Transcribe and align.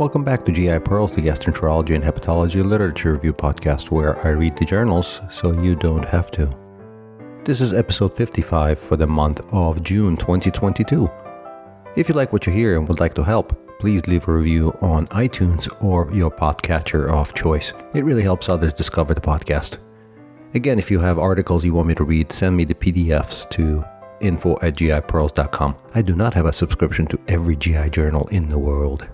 Welcome 0.00 0.24
back 0.24 0.46
to 0.46 0.52
GI 0.52 0.78
Pearls, 0.78 1.14
the 1.14 1.20
gastroenterology 1.20 1.94
and 1.94 2.02
hepatology 2.02 2.64
literature 2.64 3.12
review 3.12 3.34
podcast 3.34 3.90
where 3.90 4.18
I 4.26 4.30
read 4.30 4.56
the 4.56 4.64
journals 4.64 5.20
so 5.28 5.52
you 5.60 5.76
don't 5.76 6.06
have 6.06 6.30
to. 6.30 6.48
This 7.44 7.60
is 7.60 7.74
episode 7.74 8.16
55 8.16 8.78
for 8.78 8.96
the 8.96 9.06
month 9.06 9.42
of 9.52 9.82
June 9.82 10.16
2022. 10.16 11.06
If 11.96 12.08
you 12.08 12.14
like 12.14 12.32
what 12.32 12.46
you 12.46 12.52
hear 12.54 12.78
and 12.78 12.88
would 12.88 12.98
like 12.98 13.12
to 13.12 13.22
help, 13.22 13.54
please 13.78 14.06
leave 14.06 14.26
a 14.26 14.32
review 14.32 14.74
on 14.80 15.06
iTunes 15.08 15.68
or 15.84 16.10
your 16.14 16.30
podcatcher 16.30 17.10
of 17.10 17.34
choice. 17.34 17.74
It 17.92 18.02
really 18.02 18.22
helps 18.22 18.48
others 18.48 18.72
discover 18.72 19.12
the 19.12 19.20
podcast. 19.20 19.76
Again, 20.54 20.78
if 20.78 20.90
you 20.90 20.98
have 21.00 21.18
articles 21.18 21.62
you 21.62 21.74
want 21.74 21.88
me 21.88 21.94
to 21.96 22.04
read, 22.04 22.32
send 22.32 22.56
me 22.56 22.64
the 22.64 22.72
PDFs 22.72 23.50
to 23.50 23.84
info 24.22 24.52
at 24.62 24.76
gipearls.com. 24.76 25.76
I 25.94 26.00
do 26.00 26.16
not 26.16 26.32
have 26.32 26.46
a 26.46 26.54
subscription 26.54 27.04
to 27.08 27.20
every 27.28 27.54
GI 27.54 27.90
journal 27.90 28.26
in 28.28 28.48
the 28.48 28.58
world. 28.58 29.06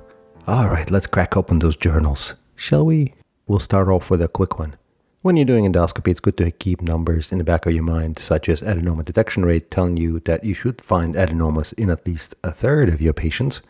All 0.48 0.68
right, 0.68 0.88
let's 0.92 1.08
crack 1.08 1.36
open 1.36 1.58
those 1.58 1.76
journals, 1.76 2.36
shall 2.54 2.86
we? 2.86 3.14
We'll 3.48 3.58
start 3.58 3.88
off 3.88 4.10
with 4.10 4.22
a 4.22 4.28
quick 4.28 4.60
one. 4.60 4.76
When 5.22 5.36
you're 5.36 5.44
doing 5.44 5.64
endoscopy, 5.64 6.12
it's 6.12 6.20
good 6.20 6.36
to 6.36 6.52
keep 6.52 6.80
numbers 6.80 7.32
in 7.32 7.38
the 7.38 7.44
back 7.44 7.66
of 7.66 7.72
your 7.72 7.82
mind, 7.82 8.20
such 8.20 8.48
as 8.48 8.62
adenoma 8.62 9.04
detection 9.04 9.44
rate, 9.44 9.72
telling 9.72 9.96
you 9.96 10.20
that 10.20 10.44
you 10.44 10.54
should 10.54 10.80
find 10.80 11.16
adenomas 11.16 11.72
in 11.72 11.90
at 11.90 12.06
least 12.06 12.36
a 12.44 12.52
third 12.52 12.88
of 12.88 13.02
your 13.02 13.12
patients, 13.12 13.60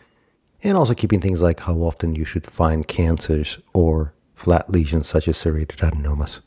and 0.63 0.77
also 0.77 0.93
keeping 0.93 1.19
things 1.19 1.41
like 1.41 1.61
how 1.61 1.77
often 1.77 2.15
you 2.15 2.27
should 2.27 2.45
find 2.45 2.87
cancers 2.87 3.57
or 3.73 4.13
flat 4.35 4.69
lesions 4.69 5.09
such 5.09 5.29
as 5.29 5.39
serrated 5.39 5.79
adenomas. 5.79 6.41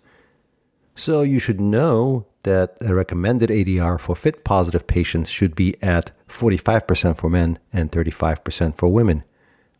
So 0.93 1.23
you 1.23 1.39
should 1.39 1.59
know 1.59 2.27
that 2.43 2.77
a 2.81 2.93
recommended 2.93 3.49
ADR 3.49 3.99
for 3.99 4.15
FIT 4.15 4.43
positive 4.43 4.85
patients 4.85 5.29
should 5.29 5.55
be 5.55 5.73
at 5.81 6.11
45% 6.27 7.17
for 7.17 7.31
men 7.31 7.57
and 7.73 7.91
35% 7.91 8.75
for 8.75 8.89
women. 8.89 9.23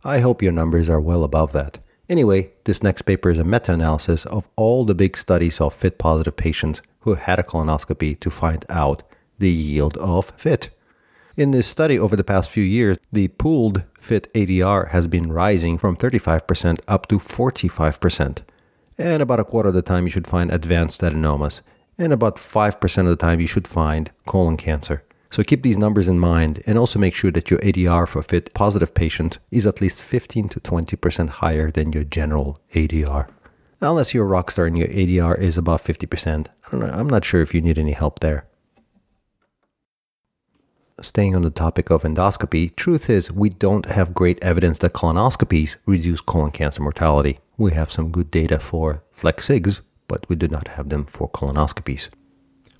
I 0.03 0.19
hope 0.19 0.41
your 0.41 0.53
numbers 0.53 0.87
are 0.87 1.01
well 1.01 1.25
above 1.25 1.51
that. 1.51 1.79
Anyway, 2.07 2.51
this 2.63 2.81
next 2.81 3.01
paper 3.01 3.29
is 3.29 3.37
a 3.37 3.43
meta 3.43 3.73
analysis 3.73 4.25
of 4.25 4.47
all 4.55 4.85
the 4.85 4.95
big 4.95 5.17
studies 5.17 5.59
of 5.59 5.73
FIT 5.73 5.97
positive 5.97 6.37
patients 6.37 6.81
who 7.01 7.15
had 7.15 7.37
a 7.37 7.43
colonoscopy 7.43 8.17
to 8.21 8.29
find 8.29 8.65
out 8.69 9.03
the 9.39 9.51
yield 9.51 9.97
of 9.97 10.31
FIT. 10.37 10.69
In 11.35 11.51
this 11.51 11.67
study 11.67 11.99
over 11.99 12.15
the 12.15 12.23
past 12.23 12.49
few 12.49 12.63
years, 12.63 12.97
the 13.11 13.27
pooled 13.27 13.83
FIT 13.99 14.33
ADR 14.33 14.89
has 14.89 15.07
been 15.07 15.31
rising 15.33 15.77
from 15.77 15.97
35% 15.97 16.79
up 16.87 17.07
to 17.07 17.19
45%. 17.19 18.39
And 18.97 19.21
about 19.21 19.39
a 19.39 19.45
quarter 19.45 19.69
of 19.69 19.75
the 19.75 19.81
time, 19.81 20.05
you 20.05 20.09
should 20.09 20.27
find 20.27 20.51
advanced 20.51 21.01
adenomas, 21.01 21.61
and 21.97 22.13
about 22.13 22.37
5% 22.37 22.97
of 22.99 23.05
the 23.05 23.15
time, 23.15 23.39
you 23.39 23.47
should 23.47 23.67
find 23.67 24.11
colon 24.25 24.55
cancer. 24.55 25.03
So 25.31 25.43
keep 25.43 25.61
these 25.61 25.77
numbers 25.77 26.07
in 26.07 26.17
mind 26.19 26.63
and 26.65 26.77
also 26.77 26.97
make 26.97 27.13
sure 27.13 27.31
that 27.31 27.51
your 27.51 27.59
ADR 27.59 28.07
for 28.07 28.23
FIT 28.23 28.53
positive 28.55 28.95
patients 28.95 29.37
is 29.51 29.67
at 29.67 29.79
least 29.79 30.01
15 30.01 30.49
to 30.49 30.59
20% 30.59 31.29
higher 31.29 31.69
than 31.69 31.93
your 31.93 32.03
general 32.03 32.59
ADR. 32.73 33.29
Unless 33.79 34.13
you're 34.13 34.25
a 34.25 34.27
rock 34.27 34.49
star 34.49 34.65
and 34.65 34.77
your 34.77 34.87
ADR 34.87 35.39
is 35.39 35.57
above 35.57 35.83
50%. 35.83 36.47
I 36.47 36.71
don't 36.71 36.79
know, 36.79 36.87
I'm 36.87 37.07
not 37.07 37.25
sure 37.25 37.41
if 37.41 37.53
you 37.53 37.61
need 37.61 37.77
any 37.77 37.91
help 37.91 38.19
there. 38.19 38.47
Staying 41.01 41.35
on 41.35 41.43
the 41.43 41.49
topic 41.49 41.91
of 41.91 42.03
endoscopy, 42.03 42.75
truth 42.75 43.09
is 43.09 43.31
we 43.31 43.49
don't 43.49 43.85
have 43.85 44.13
great 44.13 44.39
evidence 44.41 44.79
that 44.79 44.93
colonoscopies 44.93 45.77
reduce 45.85 46.19
colon 46.19 46.51
cancer 46.51 46.81
mortality. 46.81 47.39
We 47.55 47.71
have 47.71 47.91
some 47.91 48.11
good 48.11 48.31
data 48.31 48.59
for 48.59 49.03
FLEX-SIGs, 49.15 49.81
but 50.09 50.27
we 50.27 50.35
do 50.35 50.49
not 50.49 50.69
have 50.69 50.89
them 50.89 51.05
for 51.05 51.29
colonoscopies 51.29 52.09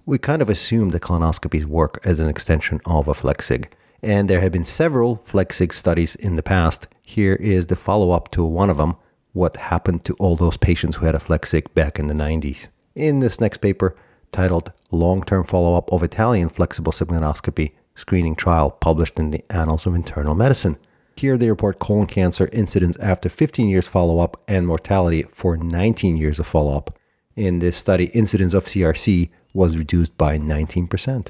we 0.09 0.17
kind 0.17 0.41
of 0.41 0.49
assume 0.49 0.89
that 0.89 1.03
colonoscopies 1.03 1.65
work 1.65 1.99
as 2.03 2.19
an 2.19 2.27
extension 2.27 2.81
of 2.83 3.07
a 3.07 3.13
FLEX-SIG. 3.13 3.71
And 4.01 4.27
there 4.27 4.41
have 4.41 4.51
been 4.51 4.65
several 4.65 5.17
FLEX-SIG 5.17 5.71
studies 5.71 6.15
in 6.15 6.35
the 6.35 6.41
past. 6.41 6.87
Here 7.03 7.35
is 7.35 7.67
the 7.67 7.75
follow 7.75 8.09
up 8.09 8.31
to 8.31 8.43
one 8.43 8.71
of 8.71 8.77
them 8.77 8.95
what 9.33 9.57
happened 9.57 10.03
to 10.05 10.15
all 10.15 10.35
those 10.35 10.57
patients 10.57 10.95
who 10.95 11.05
had 11.05 11.13
a 11.13 11.19
FLEX-SIG 11.19 11.75
back 11.75 11.99
in 11.99 12.07
the 12.07 12.15
90s. 12.15 12.69
In 12.95 13.19
this 13.19 13.39
next 13.39 13.59
paper, 13.59 13.95
titled 14.31 14.71
Long 14.89 15.21
Term 15.23 15.43
Follow 15.43 15.75
Up 15.75 15.93
of 15.93 16.01
Italian 16.01 16.49
Flexible 16.49 16.91
Sigmoidoscopy 16.91 17.73
Screening 17.93 18.35
Trial, 18.35 18.71
published 18.71 19.19
in 19.19 19.29
the 19.29 19.45
Annals 19.51 19.85
of 19.85 19.93
Internal 19.93 20.33
Medicine. 20.33 20.77
Here 21.17 21.37
they 21.37 21.51
report 21.51 21.77
colon 21.77 22.07
cancer 22.07 22.49
incidence 22.51 22.97
after 22.97 23.29
15 23.29 23.69
years 23.69 23.87
follow 23.87 24.19
up 24.19 24.41
and 24.47 24.65
mortality 24.65 25.23
for 25.29 25.55
19 25.55 26.17
years 26.17 26.39
of 26.39 26.47
follow 26.47 26.75
up. 26.75 26.97
In 27.35 27.59
this 27.59 27.77
study, 27.77 28.05
incidence 28.05 28.55
of 28.55 28.65
CRC 28.65 29.29
was 29.53 29.77
reduced 29.77 30.17
by 30.17 30.37
19%. 30.37 31.27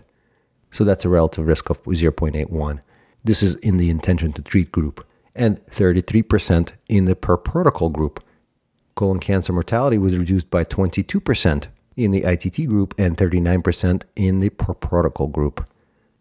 So 0.72 0.84
that's 0.84 1.06
a 1.06 1.10
relative 1.10 1.48
risk 1.48 1.70
of 1.70 1.84
0.81. 1.84 2.80
This 3.24 3.44
is 3.44 3.56
in 3.56 3.78
the 3.78 3.90
intention 3.90 4.34
to 4.34 4.42
treat 4.42 4.72
group, 4.72 5.06
and 5.36 5.64
33% 5.68 6.72
in 6.88 7.06
the 7.06 7.16
per 7.16 7.38
protocol 7.38 7.90
group. 7.90 8.24
Colon 8.96 9.20
cancer 9.20 9.54
mortality 9.54 9.98
was 9.98 10.18
reduced 10.18 10.50
by 10.50 10.64
22% 10.64 11.68
in 11.96 12.12
the 12.12 12.24
ITT 12.24 12.68
group 12.68 12.94
and 12.98 13.18
39% 13.18 14.04
in 14.16 14.40
the 14.40 14.50
per 14.50 14.74
protocol 14.74 15.28
group. 15.28 15.66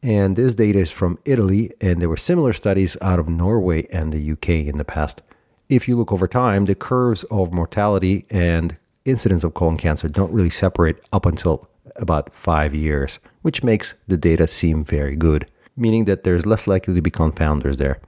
And 0.02 0.36
this 0.36 0.54
data 0.54 0.78
is 0.78 0.92
from 0.92 1.18
Italy, 1.24 1.72
and 1.80 2.00
there 2.00 2.08
were 2.08 2.16
similar 2.16 2.52
studies 2.52 2.96
out 3.00 3.18
of 3.18 3.28
Norway 3.28 3.86
and 3.90 4.12
the 4.12 4.32
UK 4.32 4.66
in 4.66 4.78
the 4.78 4.84
past. 4.84 5.22
If 5.68 5.88
you 5.88 5.96
look 5.96 6.12
over 6.12 6.28
time, 6.28 6.64
the 6.64 6.74
curves 6.74 7.24
of 7.24 7.52
mortality 7.52 8.24
and 8.30 8.76
incidence 9.04 9.44
of 9.44 9.54
colon 9.54 9.76
cancer 9.76 10.08
don't 10.08 10.32
really 10.32 10.50
separate 10.50 11.02
up 11.12 11.26
until 11.26 11.68
about 11.98 12.34
five 12.34 12.74
years, 12.74 13.18
which 13.42 13.62
makes 13.62 13.94
the 14.06 14.16
data 14.16 14.48
seem 14.48 14.84
very 14.84 15.16
good, 15.16 15.46
meaning 15.76 16.04
that 16.06 16.24
there's 16.24 16.46
less 16.46 16.66
likely 16.66 16.94
to 16.94 17.02
be 17.02 17.10
confounders 17.10 17.76
there. 17.76 18.00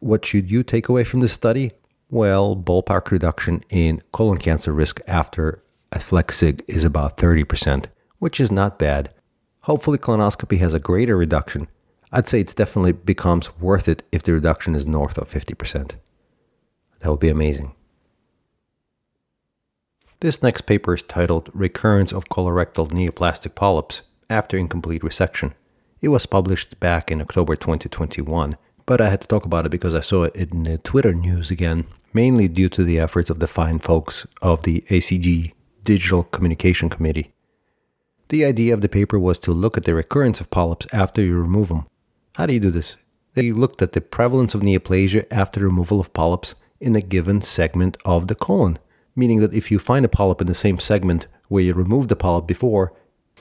What 0.00 0.24
should 0.24 0.50
you 0.50 0.62
take 0.62 0.88
away 0.88 1.04
from 1.04 1.20
this 1.20 1.32
study? 1.32 1.72
Well, 2.10 2.54
ballpark 2.54 3.10
reduction 3.10 3.62
in 3.70 4.02
colon 4.12 4.38
cancer 4.38 4.72
risk 4.72 5.00
after 5.06 5.62
a 5.90 5.98
FLEX-SIG 5.98 6.62
is 6.68 6.84
about 6.84 7.16
30%, 7.16 7.86
which 8.18 8.40
is 8.40 8.50
not 8.50 8.78
bad. 8.78 9.12
Hopefully, 9.62 9.98
colonoscopy 9.98 10.58
has 10.58 10.74
a 10.74 10.78
greater 10.78 11.16
reduction. 11.16 11.68
I'd 12.12 12.28
say 12.28 12.40
it 12.40 12.54
definitely 12.54 12.92
becomes 12.92 13.56
worth 13.58 13.88
it 13.88 14.02
if 14.12 14.22
the 14.22 14.32
reduction 14.32 14.74
is 14.74 14.86
north 14.86 15.18
of 15.18 15.30
50%. 15.30 15.92
That 17.00 17.10
would 17.10 17.20
be 17.20 17.28
amazing. 17.28 17.74
This 20.20 20.42
next 20.42 20.62
paper 20.62 20.94
is 20.94 21.02
titled 21.02 21.50
Recurrence 21.52 22.12
of 22.12 22.30
Colorectal 22.30 22.88
Neoplastic 22.88 23.54
Polyps 23.54 24.02
After 24.30 24.56
Incomplete 24.56 25.02
Resection. 25.02 25.52
It 26.00 26.08
was 26.08 26.24
published 26.24 26.80
back 26.80 27.10
in 27.10 27.20
October 27.20 27.56
2021, 27.56 28.56
but 28.86 29.00
I 29.00 29.10
had 29.10 29.20
to 29.22 29.26
talk 29.26 29.44
about 29.44 29.66
it 29.66 29.70
because 29.70 29.94
I 29.94 30.00
saw 30.00 30.24
it 30.24 30.36
in 30.36 30.62
the 30.62 30.78
Twitter 30.78 31.12
news 31.12 31.50
again, 31.50 31.86
mainly 32.14 32.48
due 32.48 32.68
to 32.70 32.84
the 32.84 32.98
efforts 32.98 33.28
of 33.28 33.38
the 33.38 33.46
fine 33.46 33.80
folks 33.80 34.26
of 34.40 34.62
the 34.62 34.82
ACG 34.88 35.52
Digital 35.82 36.24
Communication 36.24 36.88
Committee. 36.88 37.32
The 38.28 38.44
idea 38.44 38.72
of 38.72 38.80
the 38.80 38.88
paper 38.88 39.18
was 39.18 39.38
to 39.40 39.52
look 39.52 39.76
at 39.76 39.84
the 39.84 39.94
recurrence 39.94 40.40
of 40.40 40.50
polyps 40.50 40.86
after 40.92 41.20
you 41.22 41.36
remove 41.36 41.68
them. 41.68 41.86
How 42.36 42.46
do 42.46 42.54
you 42.54 42.60
do 42.60 42.70
this? 42.70 42.96
They 43.34 43.52
looked 43.52 43.82
at 43.82 43.92
the 43.92 44.00
prevalence 44.00 44.54
of 44.54 44.62
neoplasia 44.62 45.26
after 45.30 45.60
removal 45.60 46.00
of 46.00 46.14
polyps 46.14 46.54
in 46.80 46.96
a 46.96 47.02
given 47.02 47.42
segment 47.42 47.98
of 48.04 48.28
the 48.28 48.34
colon 48.34 48.78
meaning 49.16 49.40
that 49.40 49.54
if 49.54 49.70
you 49.70 49.78
find 49.78 50.04
a 50.04 50.08
polyp 50.08 50.40
in 50.40 50.46
the 50.46 50.54
same 50.54 50.78
segment 50.78 51.26
where 51.48 51.62
you 51.62 51.74
removed 51.74 52.08
the 52.08 52.16
polyp 52.16 52.46
before, 52.46 52.92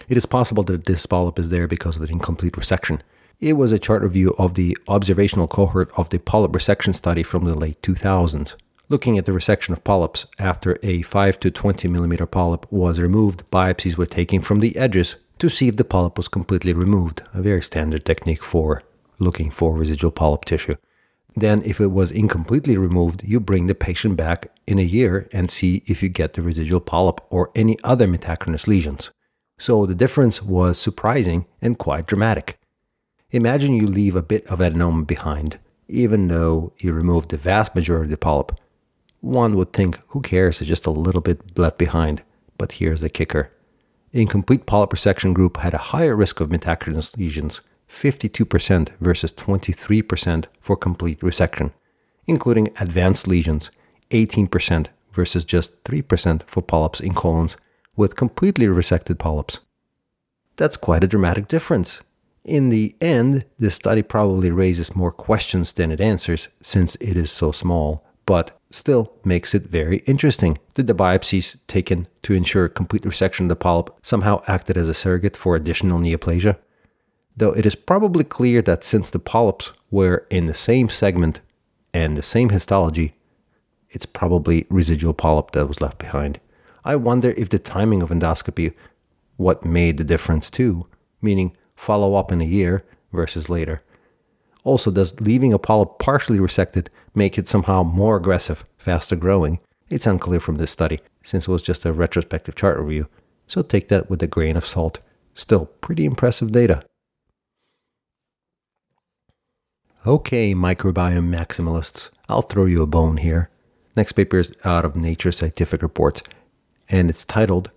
it 0.08 0.18
is 0.18 0.26
possible 0.26 0.64
that 0.64 0.86
this 0.86 1.06
polyp 1.06 1.40
is 1.40 1.50
there 1.50 1.68
because 1.68 1.96
of 1.96 2.02
an 2.02 2.12
incomplete 2.12 2.54
resection. 2.54 3.02
It 3.40 3.54
was 3.54 3.72
a 3.72 3.80
chart 3.80 4.02
review 4.02 4.34
of 4.38 4.54
the 4.54 4.78
observational 4.88 5.48
cohort 5.48 5.92
of 5.98 6.10
the 6.10 6.20
polyp 6.20 6.52
resection 6.52 6.96
study 6.96 7.24
from 7.24 7.46
the 7.46 7.56
late 7.56 7.82
2000s. 7.82 8.56
Looking 8.90 9.18
at 9.18 9.26
the 9.26 9.32
resection 9.32 9.72
of 9.72 9.84
polyps 9.84 10.26
after 10.38 10.78
a 10.84 11.02
5 11.02 11.40
to 11.40 11.52
20 11.52 11.88
millimeter 11.88 12.26
polyp 12.26 12.72
was 12.72 13.00
removed, 13.00 13.44
biopsies 13.52 13.98
were 13.98 14.06
taken 14.06 14.42
from 14.42 14.60
the 14.60 14.76
edges 14.78 15.16
to 15.40 15.50
see 15.50 15.68
if 15.68 15.78
the 15.78 15.84
polyp 15.84 16.18
was 16.18 16.28
completely 16.28 16.74
removed, 16.74 17.24
a 17.34 17.42
very 17.42 17.62
standard 17.62 18.06
technique 18.06 18.44
for 18.44 18.84
looking 19.20 19.50
for 19.50 19.76
residual 19.76 20.12
polyp 20.12 20.46
tissue. 20.46 20.76
Then, 21.36 21.62
if 21.66 21.82
it 21.82 21.88
was 21.88 22.12
incompletely 22.12 22.78
removed, 22.78 23.24
you 23.24 23.40
bring 23.40 23.68
the 23.68 23.76
patient 23.76 24.16
back 24.16 24.52
in 24.68 24.80
a 24.80 24.84
year 24.84 25.28
and 25.32 25.50
see 25.50 25.84
if 25.86 26.02
you 26.02 26.10
get 26.10 26.34
the 26.34 26.42
residual 26.42 26.80
polyp 26.80 27.22
or 27.30 27.52
any 27.56 27.78
other 27.84 28.08
metachronous 28.08 28.68
lesions. 28.68 29.12
So 29.58 29.86
the 29.86 29.96
difference 29.96 30.42
was 30.42 30.78
surprising 30.78 31.46
and 31.62 31.78
quite 31.78 32.08
dramatic. 32.08 32.58
Imagine 33.32 33.74
you 33.74 33.88
leave 33.88 34.16
a 34.16 34.22
bit 34.22 34.46
of 34.48 34.60
adenoma 34.60 35.08
behind, 35.08 35.60
even 35.88 36.28
though 36.28 36.74
you 36.78 36.94
removed 36.94 37.30
the 37.30 37.38
vast 37.38 37.76
majority 37.76 38.06
of 38.06 38.12
the 38.12 38.18
polyp. 38.18 38.60
One 39.22 39.56
would 39.56 39.74
think, 39.74 40.00
who 40.10 40.22
cares, 40.22 40.62
it's 40.62 40.68
just 40.68 40.86
a 40.86 40.92
little 40.92 41.22
bit 41.22 41.58
left 41.58 41.78
behind. 41.78 42.22
But 42.58 42.74
here's 42.74 43.02
the 43.02 43.10
kicker. 43.10 43.52
Incomplete 44.12 44.66
polyp 44.66 44.92
resection 44.92 45.34
group 45.34 45.58
had 45.58 45.74
a 45.74 45.90
higher 45.90 46.16
risk 46.16 46.40
of 46.40 46.50
metachronous 46.50 47.18
lesions 47.18 47.62
52% 47.90 48.90
versus 49.00 49.34
23% 49.34 50.46
for 50.60 50.76
complete 50.76 51.20
resection, 51.20 51.72
including 52.26 52.70
advanced 52.80 53.28
lesions, 53.28 53.70
18% 54.14 54.88
versus 55.12 55.44
just 55.44 55.84
3% 55.84 56.44
for 56.44 56.62
polyps 56.62 57.00
in 57.00 57.14
colons 57.14 57.58
with 57.96 58.16
completely 58.16 58.66
resected 58.68 59.20
polyps. 59.20 59.60
That's 60.56 60.78
quite 60.78 61.04
a 61.04 61.08
dramatic 61.08 61.48
difference. 61.48 62.02
In 62.44 62.70
the 62.70 62.96
end, 63.00 63.46
this 63.58 63.76
study 63.76 64.02
probably 64.02 64.52
raises 64.52 64.96
more 64.96 65.12
questions 65.12 65.72
than 65.72 65.92
it 65.92 66.02
answers 66.02 66.50
since 66.62 66.96
it 66.96 67.16
is 67.16 67.32
so 67.32 67.52
small, 67.52 68.06
but 68.26 68.60
still 68.70 69.14
makes 69.24 69.54
it 69.56 69.64
very 69.64 69.98
interesting. 70.00 70.58
Did 70.74 70.88
the 70.88 70.96
biopsies 70.96 71.56
taken 71.68 72.08
to 72.24 72.34
ensure 72.34 72.68
complete 72.68 73.04
resection 73.04 73.42
of 73.42 73.50
the 73.50 73.56
polyp 73.56 73.96
somehow 74.02 74.42
acted 74.48 74.78
as 74.78 74.90
a 74.90 74.94
surrogate 74.94 75.38
for 75.38 75.56
additional 75.56 76.00
neoplasia? 76.00 76.58
Though 77.36 77.54
it 77.54 77.66
is 77.66 77.76
probably 77.76 78.24
clear 78.24 78.62
that 78.64 78.84
since 78.84 79.10
the 79.10 79.20
polyps 79.20 79.72
were 79.90 80.28
in 80.30 80.46
the 80.46 80.54
same 80.54 80.90
segment 80.90 81.40
and 81.94 82.18
the 82.18 82.22
same 82.22 82.50
histology, 82.50 83.16
it's 83.94 84.06
probably 84.06 84.66
residual 84.70 85.14
polyp 85.14 85.52
that 85.52 85.68
was 85.68 85.82
left 85.82 85.98
behind. 86.00 86.40
I 86.84 86.98
wonder 86.98 87.32
if 87.32 87.50
the 87.50 87.60
timing 87.60 88.02
of 88.02 88.10
endoscopy 88.10 88.74
what 89.38 89.66
made 89.66 89.98
the 89.98 90.04
difference 90.04 90.50
too, 90.50 90.88
meaning 91.22 91.56
follow 91.76 92.16
up 92.16 92.32
in 92.32 92.42
a 92.42 92.46
year 92.46 92.84
versus 93.14 93.50
later. 93.50 93.82
Also, 94.64 94.92
does 94.92 95.20
leaving 95.22 95.54
a 95.54 95.60
polyp 95.60 96.00
partially 96.00 96.40
resected 96.40 96.88
make 97.14 97.38
it 97.38 97.48
somehow 97.48 97.84
more 97.84 98.18
aggressive, 98.18 98.66
faster 98.78 99.16
growing? 99.16 99.60
It's 99.90 100.08
unclear 100.08 100.40
from 100.40 100.58
this 100.58 100.72
study, 100.72 101.02
since 101.22 101.48
it 101.48 101.52
was 101.52 101.62
just 101.62 101.86
a 101.86 101.94
retrospective 101.94 102.56
chart 102.56 102.80
review, 102.80 103.08
so 103.48 103.62
take 103.62 103.90
that 103.90 104.10
with 104.10 104.24
a 104.24 104.28
grain 104.28 104.56
of 104.56 104.66
salt. 104.66 105.00
Still, 105.36 105.66
pretty 105.82 106.06
impressive 106.06 106.52
data. 106.52 106.86
Okay, 110.06 110.54
microbiome 110.54 111.30
maximalists, 111.30 112.10
I'll 112.28 112.42
throw 112.42 112.66
you 112.66 112.82
a 112.84 112.88
bone 112.88 113.18
here. 113.18 113.50
Next 113.96 114.14
paper 114.14 114.40
is 114.40 114.52
out 114.64 114.86
of 114.86 114.96
Nature 114.96 115.32
Scientific 115.32 115.84
Reports, 115.84 116.24
and 116.90 117.12
it's 117.12 117.26
titled 117.26 117.70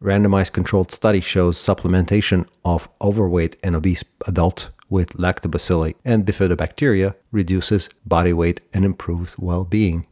Randomized 0.00 0.52
Controlled 0.52 0.92
Study 0.92 1.20
Shows 1.20 1.58
Supplementation 1.58 2.46
of 2.64 2.88
Overweight 3.02 3.56
and 3.64 3.74
Obese 3.74 4.04
Adults 4.26 4.70
with 4.88 5.14
lactobacilli 5.14 5.96
and 6.04 6.24
bifidobacteria 6.24 7.16
reduces 7.32 7.88
body 8.06 8.32
weight 8.32 8.60
and 8.72 8.84
improves 8.84 9.36
well 9.36 9.64
being. 9.64 10.06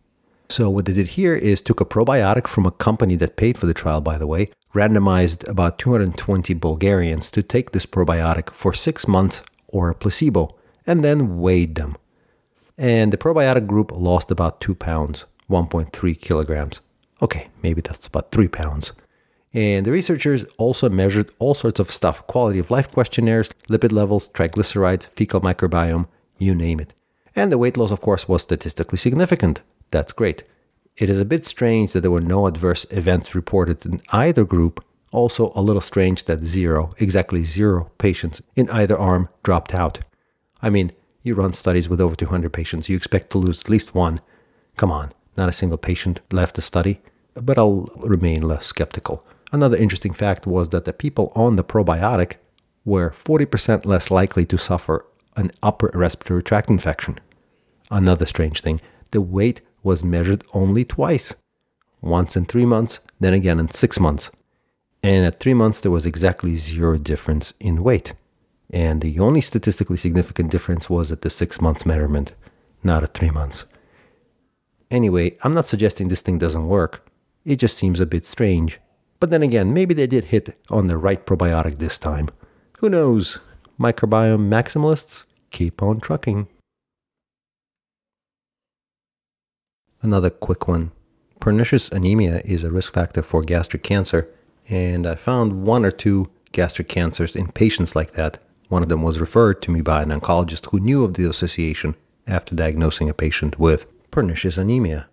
So, 0.49 0.69
what 0.69 0.87
they 0.87 0.93
did 0.93 1.09
here 1.09 1.37
is 1.37 1.61
took 1.61 1.81
a 1.81 1.85
probiotic 1.85 2.49
from 2.49 2.67
a 2.67 2.73
company 2.73 3.15
that 3.17 3.37
paid 3.37 3.57
for 3.57 3.67
the 3.67 3.75
trial, 3.75 4.01
by 4.01 4.19
the 4.19 4.27
way, 4.27 4.51
randomized 4.75 5.49
about 5.49 5.79
220 5.79 6.55
Bulgarians 6.55 7.31
to 7.31 7.43
take 7.43 7.71
this 7.71 7.87
probiotic 7.87 8.53
for 8.53 8.73
six 8.73 9.07
months 9.07 9.43
or 9.69 9.91
a 9.91 9.95
placebo, 9.95 10.57
and 10.87 11.05
then 11.05 11.39
weighed 11.39 11.77
them. 11.77 11.97
And 12.77 13.13
the 13.13 13.17
probiotic 13.17 13.67
group 13.67 13.91
lost 13.93 14.31
about 14.31 14.61
two 14.61 14.75
pounds, 14.75 15.25
1.3 15.51 16.21
kilograms. 16.21 16.81
Okay, 17.23 17.49
maybe 17.63 17.81
that's 17.81 18.07
about 18.07 18.31
three 18.31 18.49
pounds. 18.49 18.93
And 19.55 19.87
the 19.87 19.93
researchers 19.93 20.45
also 20.59 20.91
measured 20.91 21.31
all 21.39 21.55
sorts 21.55 21.81
of 21.81 21.91
stuff 21.91 22.27
quality 22.27 22.59
of 22.59 22.71
life 22.71 22.93
questionnaires, 22.93 23.51
lipid 23.69 23.93
levels, 23.93 24.29
triglycerides, 24.31 25.09
fecal 25.17 25.41
microbiome, 25.41 26.09
you 26.37 26.55
name 26.55 26.81
it. 26.81 26.93
And 27.35 27.51
the 27.51 27.59
weight 27.59 27.77
loss, 27.77 27.91
of 27.91 28.01
course, 28.01 28.29
was 28.29 28.43
statistically 28.43 28.99
significant. 28.99 29.61
That's 29.91 30.13
great. 30.13 30.43
It 30.97 31.11
is 31.11 31.21
a 31.21 31.25
bit 31.25 31.47
strange 31.47 31.93
that 31.93 32.01
there 32.01 32.11
were 32.11 32.21
no 32.21 32.47
adverse 32.47 32.87
events 32.91 33.35
reported 33.35 33.85
in 33.85 34.01
either 34.11 34.45
group. 34.45 34.85
Also, 35.13 35.53
a 35.55 35.63
little 35.63 35.81
strange 35.81 36.25
that 36.25 36.45
zero, 36.45 36.95
exactly 36.99 37.45
zero 37.45 37.91
patients 37.99 38.43
in 38.57 38.69
either 38.71 38.99
arm 38.99 39.29
dropped 39.43 39.75
out. 39.75 40.01
I 40.61 40.71
mean, 40.71 40.93
you 41.23 41.35
run 41.35 41.53
studies 41.53 41.89
with 41.89 42.01
over 42.01 42.15
200 42.15 42.53
patients, 42.53 42.89
you 42.89 42.97
expect 42.97 43.31
to 43.31 43.39
lose 43.39 43.61
at 43.61 43.69
least 43.69 43.95
one. 43.95 44.19
Come 44.77 44.91
on, 44.91 45.13
not 45.37 45.49
a 45.49 45.53
single 45.53 45.79
patient 45.79 46.21
left 46.31 46.57
the 46.57 46.63
study. 46.63 47.01
But 47.35 47.59
I'll 47.59 47.91
remain 47.97 48.43
less 48.43 48.67
skeptical. 48.67 49.25
Another 49.53 49.77
interesting 49.77 50.13
fact 50.13 50.47
was 50.47 50.71
that 50.71 50.85
the 50.85 50.93
people 50.93 51.33
on 51.35 51.57
the 51.57 51.65
probiotic 51.65 52.35
were 52.85 53.11
40% 53.11 53.85
less 53.85 54.11
likely 54.11 54.47
to 54.47 54.57
suffer 54.57 55.05
an 55.37 55.51
upper 55.63 55.91
respiratory 55.93 56.43
tract 56.43 56.71
infection. 56.71 57.19
Another 57.91 58.27
strange 58.27 58.61
thing 58.63 58.81
the 59.13 59.21
weight 59.21 59.61
was 59.83 60.03
measured 60.03 60.45
only 60.53 60.85
twice 60.85 61.35
once 62.01 62.37
in 62.37 62.45
three 62.45 62.67
months, 62.67 63.01
then 63.21 63.33
again 63.33 63.59
in 63.59 63.71
six 63.71 63.99
months. 64.01 64.31
And 65.03 65.25
at 65.25 65.41
three 65.41 65.55
months, 65.55 65.81
there 65.81 65.91
was 65.91 66.07
exactly 66.07 66.57
zero 66.57 66.99
difference 66.99 67.53
in 67.61 67.83
weight. 67.83 68.15
And 68.71 69.01
the 69.01 69.21
only 69.21 69.41
statistically 69.41 69.97
significant 69.97 70.51
difference 70.51 70.91
was 70.91 71.13
at 71.13 71.23
the 71.23 71.31
six 71.31 71.61
months 71.61 71.87
measurement, 71.87 72.33
not 72.83 73.03
at 73.03 73.15
three 73.15 73.31
months. 73.31 73.67
Anyway, 74.91 75.37
I'm 75.43 75.55
not 75.55 75.67
suggesting 75.67 76.09
this 76.09 76.23
thing 76.23 76.39
doesn't 76.39 76.67
work. 76.67 77.09
It 77.45 77.57
just 77.57 77.77
seems 77.77 78.01
a 78.01 78.07
bit 78.07 78.27
strange 78.27 78.81
but 79.19 79.31
then 79.31 79.43
again, 79.43 79.73
maybe 79.73 79.95
they 79.95 80.07
did 80.07 80.27
hit 80.27 80.57
on 80.71 80.89
the 80.89 80.97
right 80.97 81.25
probiotic 81.25 81.79
this 81.79 81.99
time. 81.99 82.29
Who 82.79 82.91
knows? 82.91 83.39
Microbiome 83.79 84.49
maximalists, 84.49 85.25
keep 85.51 85.83
on 85.83 86.01
trucking. 86.01 86.49
Another 90.03 90.31
quick 90.31 90.69
one. 90.69 90.93
Pernicious 91.41 91.89
anemia 91.89 92.43
is 92.45 92.65
a 92.65 92.71
risk 92.71 92.95
factor 92.95 93.23
for 93.23 93.43
gastric 93.43 93.83
cancer, 93.83 94.29
and 94.69 95.07
I 95.07 95.15
found 95.15 95.65
one 95.65 95.85
or 95.85 95.91
two 95.91 96.31
gastric 96.53 96.89
cancers 96.89 97.37
in 97.37 97.49
patients 97.53 97.97
like 97.97 98.13
that. 98.13 98.39
One 98.69 98.83
of 98.83 98.89
them 98.89 99.03
was 99.03 99.21
referred 99.21 99.63
to 99.63 99.71
me 99.71 99.81
by 99.81 100.03
an 100.03 100.11
oncologist 100.11 100.71
who 100.71 100.81
knew 100.81 101.05
of 101.05 101.15
the 101.15 101.29
association 101.29 101.95
after 102.27 102.55
diagnosing 102.55 103.09
a 103.09 103.15
patient 103.15 103.59
with 103.59 103.87
pernicious 104.17 104.57
anemia. 104.57 105.07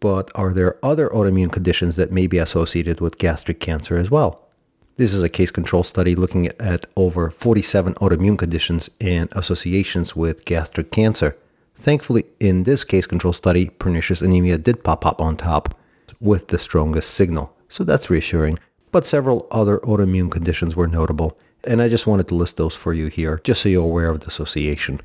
But 0.00 0.30
are 0.34 0.54
there 0.54 0.78
other 0.82 1.10
autoimmune 1.10 1.52
conditions 1.52 1.96
that 1.96 2.10
may 2.10 2.26
be 2.26 2.38
associated 2.38 3.02
with 3.02 3.18
gastric 3.18 3.60
cancer 3.60 3.98
as 3.98 4.10
well? 4.10 4.48
This 4.96 5.12
is 5.12 5.22
a 5.22 5.28
case 5.28 5.50
control 5.50 5.82
study 5.82 6.14
looking 6.14 6.48
at 6.58 6.86
over 6.96 7.28
47 7.28 7.92
autoimmune 7.96 8.38
conditions 8.38 8.88
and 8.98 9.28
associations 9.32 10.16
with 10.16 10.46
gastric 10.46 10.90
cancer. 10.90 11.36
Thankfully, 11.74 12.24
in 12.40 12.62
this 12.62 12.82
case 12.82 13.06
control 13.06 13.34
study, 13.34 13.68
pernicious 13.68 14.22
anemia 14.22 14.56
did 14.56 14.82
pop 14.82 15.04
up 15.04 15.20
on 15.20 15.36
top 15.36 15.78
with 16.18 16.48
the 16.48 16.58
strongest 16.58 17.10
signal, 17.10 17.54
so 17.68 17.84
that's 17.84 18.08
reassuring. 18.08 18.58
But 18.90 19.04
several 19.04 19.46
other 19.50 19.80
autoimmune 19.80 20.30
conditions 20.30 20.74
were 20.74 20.88
notable, 20.88 21.36
and 21.64 21.82
I 21.82 21.88
just 21.88 22.06
wanted 22.06 22.26
to 22.28 22.34
list 22.34 22.56
those 22.56 22.74
for 22.74 22.94
you 22.94 23.08
here, 23.08 23.38
just 23.44 23.60
so 23.60 23.68
you're 23.68 23.84
aware 23.84 24.08
of 24.08 24.20
the 24.20 24.28
association. 24.28 25.02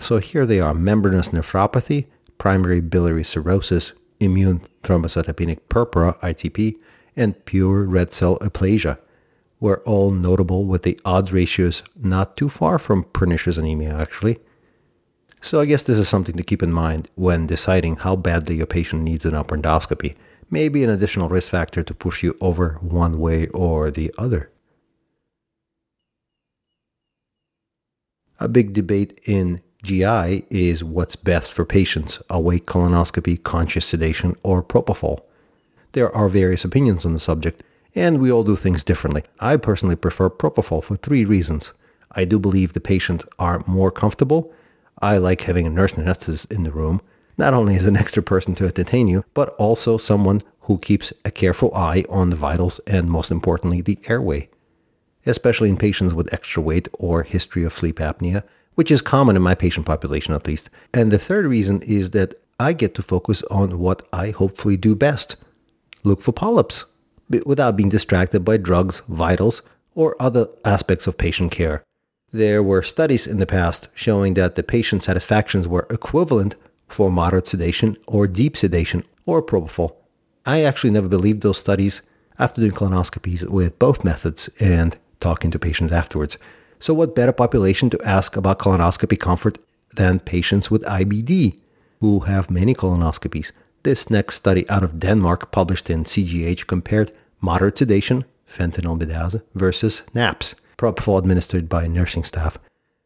So 0.00 0.18
here 0.18 0.44
they 0.44 0.58
are 0.58 0.74
membranous 0.74 1.28
nephropathy, 1.28 2.06
primary 2.44 2.78
biliary 2.78 3.24
cirrhosis, 3.24 3.92
immune 4.20 4.60
thrombocytopenic 4.82 5.58
purpura, 5.70 6.12
ITP, 6.22 6.74
and 7.16 7.42
pure 7.46 7.84
red 7.84 8.12
cell 8.12 8.36
aplasia 8.40 8.98
were 9.60 9.80
all 9.86 10.10
notable 10.10 10.66
with 10.66 10.82
the 10.82 11.00
odds 11.06 11.32
ratios 11.32 11.82
not 11.96 12.36
too 12.36 12.50
far 12.50 12.78
from 12.78 13.02
pernicious 13.14 13.56
anemia, 13.56 13.94
actually. 13.98 14.38
So 15.40 15.58
I 15.58 15.64
guess 15.64 15.84
this 15.84 15.96
is 15.96 16.06
something 16.06 16.36
to 16.36 16.42
keep 16.42 16.62
in 16.62 16.70
mind 16.70 17.08
when 17.14 17.46
deciding 17.46 17.96
how 17.96 18.14
badly 18.14 18.56
your 18.56 18.66
patient 18.66 19.00
needs 19.00 19.24
an 19.24 19.34
upper 19.34 19.56
endoscopy. 19.56 20.14
Maybe 20.50 20.84
an 20.84 20.90
additional 20.90 21.30
risk 21.30 21.48
factor 21.48 21.82
to 21.82 21.94
push 21.94 22.22
you 22.22 22.36
over 22.42 22.76
one 22.82 23.18
way 23.18 23.46
or 23.48 23.90
the 23.90 24.12
other. 24.18 24.50
A 28.38 28.48
big 28.48 28.74
debate 28.74 29.18
in 29.24 29.62
GI 29.84 30.46
is 30.48 30.82
what's 30.82 31.14
best 31.14 31.52
for 31.52 31.64
patients, 31.64 32.20
awake 32.30 32.64
colonoscopy, 32.64 33.42
conscious 33.42 33.84
sedation, 33.84 34.34
or 34.42 34.62
propofol. 34.62 35.20
There 35.92 36.10
are 36.10 36.28
various 36.28 36.64
opinions 36.64 37.04
on 37.04 37.12
the 37.12 37.20
subject, 37.20 37.62
and 37.94 38.18
we 38.18 38.32
all 38.32 38.42
do 38.44 38.56
things 38.56 38.82
differently. 38.82 39.24
I 39.38 39.58
personally 39.58 39.94
prefer 39.94 40.30
propofol 40.30 40.82
for 40.82 40.96
three 40.96 41.24
reasons. 41.24 41.72
I 42.10 42.24
do 42.24 42.38
believe 42.38 42.72
the 42.72 42.80
patient 42.80 43.24
are 43.38 43.62
more 43.66 43.90
comfortable. 43.90 44.52
I 45.02 45.18
like 45.18 45.42
having 45.42 45.66
a 45.66 45.70
nurse 45.70 45.94
anesthetist 45.94 46.50
in 46.50 46.64
the 46.64 46.72
room, 46.72 47.02
not 47.36 47.52
only 47.52 47.76
as 47.76 47.86
an 47.86 47.96
extra 47.96 48.22
person 48.22 48.54
to 48.56 48.66
entertain 48.66 49.06
you, 49.06 49.24
but 49.34 49.50
also 49.50 49.98
someone 49.98 50.40
who 50.60 50.78
keeps 50.78 51.12
a 51.26 51.30
careful 51.30 51.74
eye 51.74 52.04
on 52.08 52.30
the 52.30 52.36
vitals 52.36 52.80
and 52.86 53.10
most 53.10 53.30
importantly, 53.30 53.82
the 53.82 53.98
airway. 54.08 54.48
Especially 55.26 55.68
in 55.68 55.76
patients 55.76 56.14
with 56.14 56.32
extra 56.32 56.62
weight 56.62 56.88
or 56.94 57.22
history 57.22 57.64
of 57.64 57.72
sleep 57.72 57.98
apnea, 57.98 58.44
which 58.74 58.90
is 58.90 59.00
common 59.02 59.36
in 59.36 59.42
my 59.42 59.54
patient 59.54 59.86
population 59.86 60.34
at 60.34 60.46
least. 60.46 60.70
And 60.92 61.10
the 61.10 61.18
third 61.18 61.46
reason 61.46 61.82
is 61.82 62.10
that 62.10 62.34
I 62.58 62.72
get 62.72 62.94
to 62.94 63.02
focus 63.02 63.42
on 63.50 63.78
what 63.78 64.06
I 64.12 64.30
hopefully 64.30 64.76
do 64.76 64.94
best 64.94 65.36
look 66.02 66.20
for 66.20 66.32
polyps 66.32 66.84
without 67.46 67.76
being 67.76 67.88
distracted 67.88 68.44
by 68.44 68.58
drugs, 68.58 69.02
vitals, 69.08 69.62
or 69.94 70.16
other 70.20 70.48
aspects 70.64 71.06
of 71.06 71.18
patient 71.18 71.50
care. 71.52 71.82
There 72.30 72.62
were 72.62 72.82
studies 72.82 73.26
in 73.26 73.38
the 73.38 73.46
past 73.46 73.88
showing 73.94 74.34
that 74.34 74.54
the 74.54 74.62
patient 74.62 75.02
satisfactions 75.04 75.68
were 75.68 75.86
equivalent 75.88 76.56
for 76.88 77.10
moderate 77.10 77.46
sedation 77.46 77.96
or 78.06 78.26
deep 78.26 78.56
sedation 78.56 79.04
or 79.26 79.42
propofol. 79.42 79.94
I 80.44 80.62
actually 80.62 80.90
never 80.90 81.08
believed 81.08 81.42
those 81.42 81.58
studies 81.58 82.02
after 82.38 82.60
doing 82.60 82.72
colonoscopies 82.72 83.48
with 83.48 83.78
both 83.78 84.04
methods 84.04 84.50
and 84.58 84.96
talking 85.20 85.50
to 85.52 85.58
patients 85.58 85.92
afterwards. 85.92 86.36
So, 86.84 86.92
what 86.92 87.14
better 87.14 87.32
population 87.32 87.88
to 87.88 87.98
ask 88.04 88.36
about 88.36 88.58
colonoscopy 88.58 89.18
comfort 89.18 89.56
than 89.94 90.20
patients 90.20 90.70
with 90.70 90.82
IBD 90.82 91.58
who 92.00 92.20
have 92.28 92.50
many 92.50 92.74
colonoscopies? 92.74 93.52
This 93.84 94.10
next 94.10 94.34
study 94.34 94.68
out 94.68 94.84
of 94.84 95.00
Denmark, 95.00 95.50
published 95.50 95.88
in 95.88 96.04
CGH, 96.04 96.66
compared 96.66 97.10
moderate 97.40 97.78
sedation, 97.78 98.26
fentanyl 98.46 98.98
versus 99.54 100.02
NAPS, 100.12 100.56
propofol 100.76 101.20
administered 101.20 101.70
by 101.70 101.86
nursing 101.86 102.22
staff. 102.22 102.58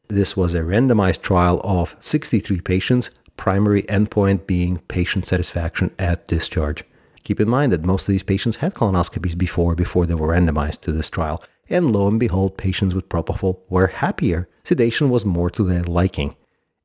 This 0.08 0.37
was 0.37 0.56
a 0.56 0.62
randomized 0.62 1.23
trial 1.23 1.61
of 1.62 1.94
63 2.00 2.61
patients 2.62 3.11
primary 3.37 3.85
endpoint 3.85 4.49
being 4.49 4.78
patient 4.88 5.25
satisfaction 5.25 5.92
at 6.00 6.26
discharge. 6.26 6.82
Keep 7.23 7.38
in 7.38 7.49
mind 7.49 7.70
that 7.70 7.85
most 7.85 8.08
of 8.08 8.12
these 8.12 8.25
patients 8.25 8.56
had 8.56 8.75
colonoscopies 8.75 9.38
before 9.38 9.76
before 9.76 10.04
they 10.04 10.14
were 10.14 10.35
randomized 10.35 10.80
to 10.80 10.90
this 10.90 11.08
trial, 11.08 11.40
and 11.71 11.93
lo 11.93 12.09
and 12.09 12.19
behold, 12.21 12.57
patients 12.57 12.95
with 12.95 13.09
propofol 13.09 13.61
were 13.69 13.89
happier. 13.89 14.49
Sedation 14.65 15.11
was 15.11 15.25
more 15.25 15.51
to 15.51 15.65
their 15.65 15.83
liking, 15.83 16.37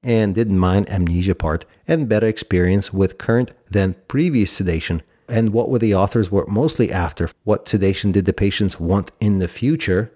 and 0.02 0.36
didn't 0.36 0.60
mind 0.60 0.90
amnesia 0.90 1.36
part, 1.36 1.66
and 1.88 2.10
better 2.10 2.28
experience 2.28 2.94
with 2.94 3.18
current 3.18 3.54
than 3.70 3.96
previous 4.08 4.52
sedation. 4.52 5.02
And 5.30 5.54
what 5.54 5.70
were 5.70 5.80
the 5.80 5.96
authors 5.96 6.32
were 6.32 6.46
mostly 6.48 6.92
after? 6.92 7.30
What 7.44 7.68
sedation 7.68 8.12
did 8.12 8.26
the 8.26 8.34
patients 8.34 8.80
want 8.80 9.12
in 9.20 9.40
the 9.40 9.48
future? 9.48 10.12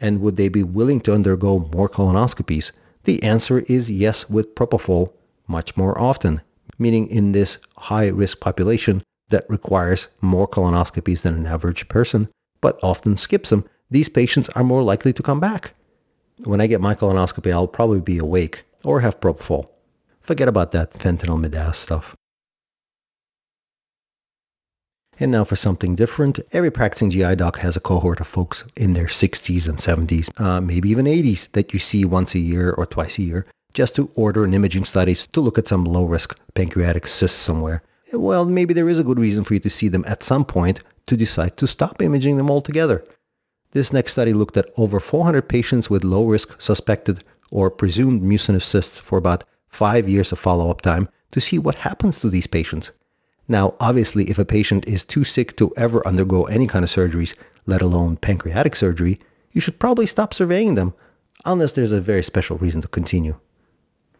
And 0.00 0.20
would 0.20 0.36
they 0.36 0.48
be 0.48 0.62
willing 0.62 1.00
to 1.02 1.14
undergo 1.14 1.70
more 1.72 1.88
colonoscopies? 1.88 2.72
The 3.04 3.22
answer 3.22 3.60
is 3.60 3.90
yes 3.90 4.28
with 4.28 4.54
propofol 4.54 5.12
much 5.46 5.76
more 5.76 5.98
often, 6.00 6.40
meaning 6.78 7.08
in 7.08 7.32
this 7.32 7.58
high 7.76 8.08
risk 8.08 8.40
population 8.40 9.02
that 9.30 9.44
requires 9.48 10.08
more 10.20 10.48
colonoscopies 10.48 11.22
than 11.22 11.34
an 11.34 11.46
average 11.46 11.88
person, 11.88 12.28
but 12.60 12.78
often 12.82 13.16
skips 13.16 13.50
them, 13.50 13.64
these 13.90 14.08
patients 14.08 14.48
are 14.50 14.64
more 14.64 14.82
likely 14.82 15.12
to 15.12 15.22
come 15.22 15.40
back. 15.40 15.74
When 16.44 16.60
I 16.60 16.66
get 16.66 16.80
my 16.80 16.94
colonoscopy, 16.94 17.52
I'll 17.52 17.66
probably 17.66 18.00
be 18.00 18.18
awake 18.18 18.64
or 18.84 19.00
have 19.00 19.20
propofol. 19.20 19.68
Forget 20.20 20.48
about 20.48 20.72
that 20.72 20.92
fentanyl 20.92 21.40
midaz 21.44 21.74
stuff. 21.74 22.16
And 25.18 25.32
now 25.32 25.44
for 25.44 25.56
something 25.56 25.96
different. 25.96 26.40
Every 26.52 26.70
practicing 26.70 27.10
GI 27.10 27.36
doc 27.36 27.58
has 27.58 27.76
a 27.76 27.80
cohort 27.80 28.20
of 28.20 28.26
folks 28.26 28.64
in 28.74 28.94
their 28.94 29.06
60s 29.06 29.68
and 29.68 29.76
70s, 29.76 30.30
uh, 30.40 30.62
maybe 30.62 30.88
even 30.88 31.04
80s, 31.04 31.50
that 31.52 31.74
you 31.74 31.78
see 31.78 32.06
once 32.06 32.34
a 32.34 32.38
year 32.38 32.72
or 32.72 32.86
twice 32.86 33.18
a 33.18 33.22
year, 33.22 33.44
just 33.74 33.94
to 33.96 34.10
order 34.14 34.44
an 34.44 34.54
imaging 34.54 34.86
study 34.86 35.14
to 35.14 35.40
look 35.40 35.58
at 35.58 35.68
some 35.68 35.84
low 35.84 36.04
risk 36.04 36.38
pancreatic 36.54 37.06
cyst 37.06 37.38
somewhere. 37.38 37.82
Well, 38.14 38.46
maybe 38.46 38.72
there 38.72 38.88
is 38.88 38.98
a 38.98 39.04
good 39.04 39.18
reason 39.18 39.44
for 39.44 39.52
you 39.52 39.60
to 39.60 39.70
see 39.70 39.88
them 39.88 40.04
at 40.06 40.22
some 40.22 40.44
point 40.46 40.80
to 41.06 41.18
decide 41.18 41.58
to 41.58 41.66
stop 41.66 42.00
imaging 42.00 42.38
them 42.38 42.50
altogether. 42.50 43.04
This 43.72 43.92
next 43.92 44.12
study 44.12 44.32
looked 44.32 44.56
at 44.56 44.68
over 44.76 44.98
400 44.98 45.48
patients 45.48 45.88
with 45.88 46.04
low 46.04 46.24
risk 46.24 46.60
suspected 46.60 47.22
or 47.52 47.70
presumed 47.70 48.22
mucinous 48.22 48.64
cysts 48.64 48.98
for 48.98 49.16
about 49.18 49.44
five 49.68 50.08
years 50.08 50.32
of 50.32 50.38
follow 50.38 50.70
up 50.70 50.80
time 50.80 51.08
to 51.30 51.40
see 51.40 51.58
what 51.58 51.76
happens 51.76 52.20
to 52.20 52.28
these 52.28 52.48
patients. 52.48 52.90
Now, 53.46 53.74
obviously, 53.80 54.24
if 54.24 54.38
a 54.38 54.44
patient 54.44 54.86
is 54.86 55.04
too 55.04 55.24
sick 55.24 55.56
to 55.56 55.72
ever 55.76 56.06
undergo 56.06 56.44
any 56.44 56.66
kind 56.66 56.84
of 56.84 56.90
surgeries, 56.90 57.34
let 57.66 57.82
alone 57.82 58.16
pancreatic 58.16 58.74
surgery, 58.74 59.20
you 59.52 59.60
should 59.60 59.78
probably 59.78 60.06
stop 60.06 60.34
surveying 60.34 60.74
them 60.74 60.94
unless 61.44 61.72
there's 61.72 61.92
a 61.92 62.00
very 62.00 62.22
special 62.22 62.58
reason 62.58 62.80
to 62.82 62.88
continue. 62.88 63.38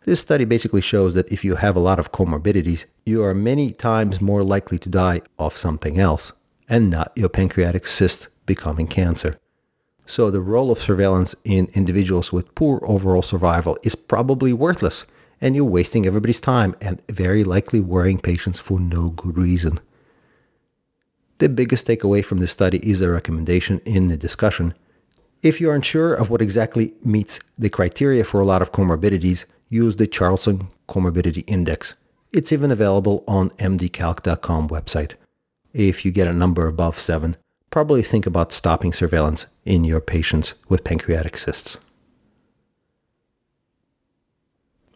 This 0.04 0.20
study 0.20 0.44
basically 0.44 0.80
shows 0.80 1.14
that 1.14 1.30
if 1.30 1.44
you 1.44 1.56
have 1.56 1.76
a 1.76 1.80
lot 1.80 1.98
of 1.98 2.12
comorbidities, 2.12 2.86
you 3.04 3.22
are 3.22 3.34
many 3.34 3.70
times 3.70 4.20
more 4.20 4.42
likely 4.42 4.78
to 4.78 4.88
die 4.88 5.22
of 5.38 5.56
something 5.56 5.98
else 5.98 6.32
and 6.68 6.88
not 6.88 7.12
your 7.14 7.28
pancreatic 7.28 7.86
cyst 7.86 8.28
becoming 8.46 8.86
cancer. 8.86 9.38
So 10.06 10.30
the 10.30 10.40
role 10.40 10.70
of 10.70 10.78
surveillance 10.78 11.34
in 11.44 11.68
individuals 11.74 12.32
with 12.32 12.54
poor 12.54 12.80
overall 12.82 13.22
survival 13.22 13.78
is 13.82 13.94
probably 13.94 14.52
worthless 14.52 15.06
and 15.40 15.56
you're 15.56 15.64
wasting 15.64 16.06
everybody's 16.06 16.40
time 16.40 16.74
and 16.80 17.00
very 17.08 17.44
likely 17.44 17.80
worrying 17.80 18.18
patients 18.18 18.60
for 18.60 18.78
no 18.78 19.10
good 19.10 19.38
reason. 19.38 19.80
The 21.38 21.48
biggest 21.48 21.86
takeaway 21.86 22.24
from 22.24 22.38
this 22.38 22.52
study 22.52 22.78
is 22.78 23.00
a 23.00 23.08
recommendation 23.08 23.80
in 23.86 24.08
the 24.08 24.16
discussion. 24.16 24.74
If 25.42 25.60
you're 25.60 25.74
unsure 25.74 26.12
of 26.12 26.28
what 26.28 26.42
exactly 26.42 26.92
meets 27.02 27.40
the 27.56 27.70
criteria 27.70 28.24
for 28.24 28.40
a 28.40 28.44
lot 28.44 28.60
of 28.60 28.72
comorbidities, 28.72 29.46
use 29.68 29.96
the 29.96 30.06
Charlson 30.06 30.68
Comorbidity 30.86 31.44
Index. 31.46 31.94
It's 32.32 32.52
even 32.52 32.70
available 32.70 33.24
on 33.26 33.50
mdcalc.com 33.50 34.68
website. 34.68 35.14
If 35.72 36.04
you 36.04 36.10
get 36.10 36.28
a 36.28 36.32
number 36.34 36.66
above 36.66 36.98
7, 36.98 37.36
probably 37.70 38.02
think 38.02 38.26
about 38.26 38.52
stopping 38.52 38.92
surveillance 38.92 39.46
in 39.64 39.84
your 39.84 40.00
patients 40.00 40.54
with 40.68 40.84
pancreatic 40.84 41.38
cysts. 41.38 41.78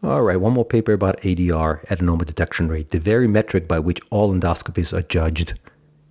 All 0.03 0.23
right, 0.23 0.41
one 0.41 0.53
more 0.53 0.67
paper 0.67 0.93
about 0.93 1.21
ADR, 1.23 1.87
adenoma 1.87 2.27
detection 2.27 2.69
rate, 2.69 2.91
the 2.91 2.99
very 3.01 3.27
metric 3.27 3.67
by 3.67 3.79
which 3.79 4.01
all 4.11 4.35
endoscopies 4.35 4.93
are 4.93 5.01
judged. 5.01 5.59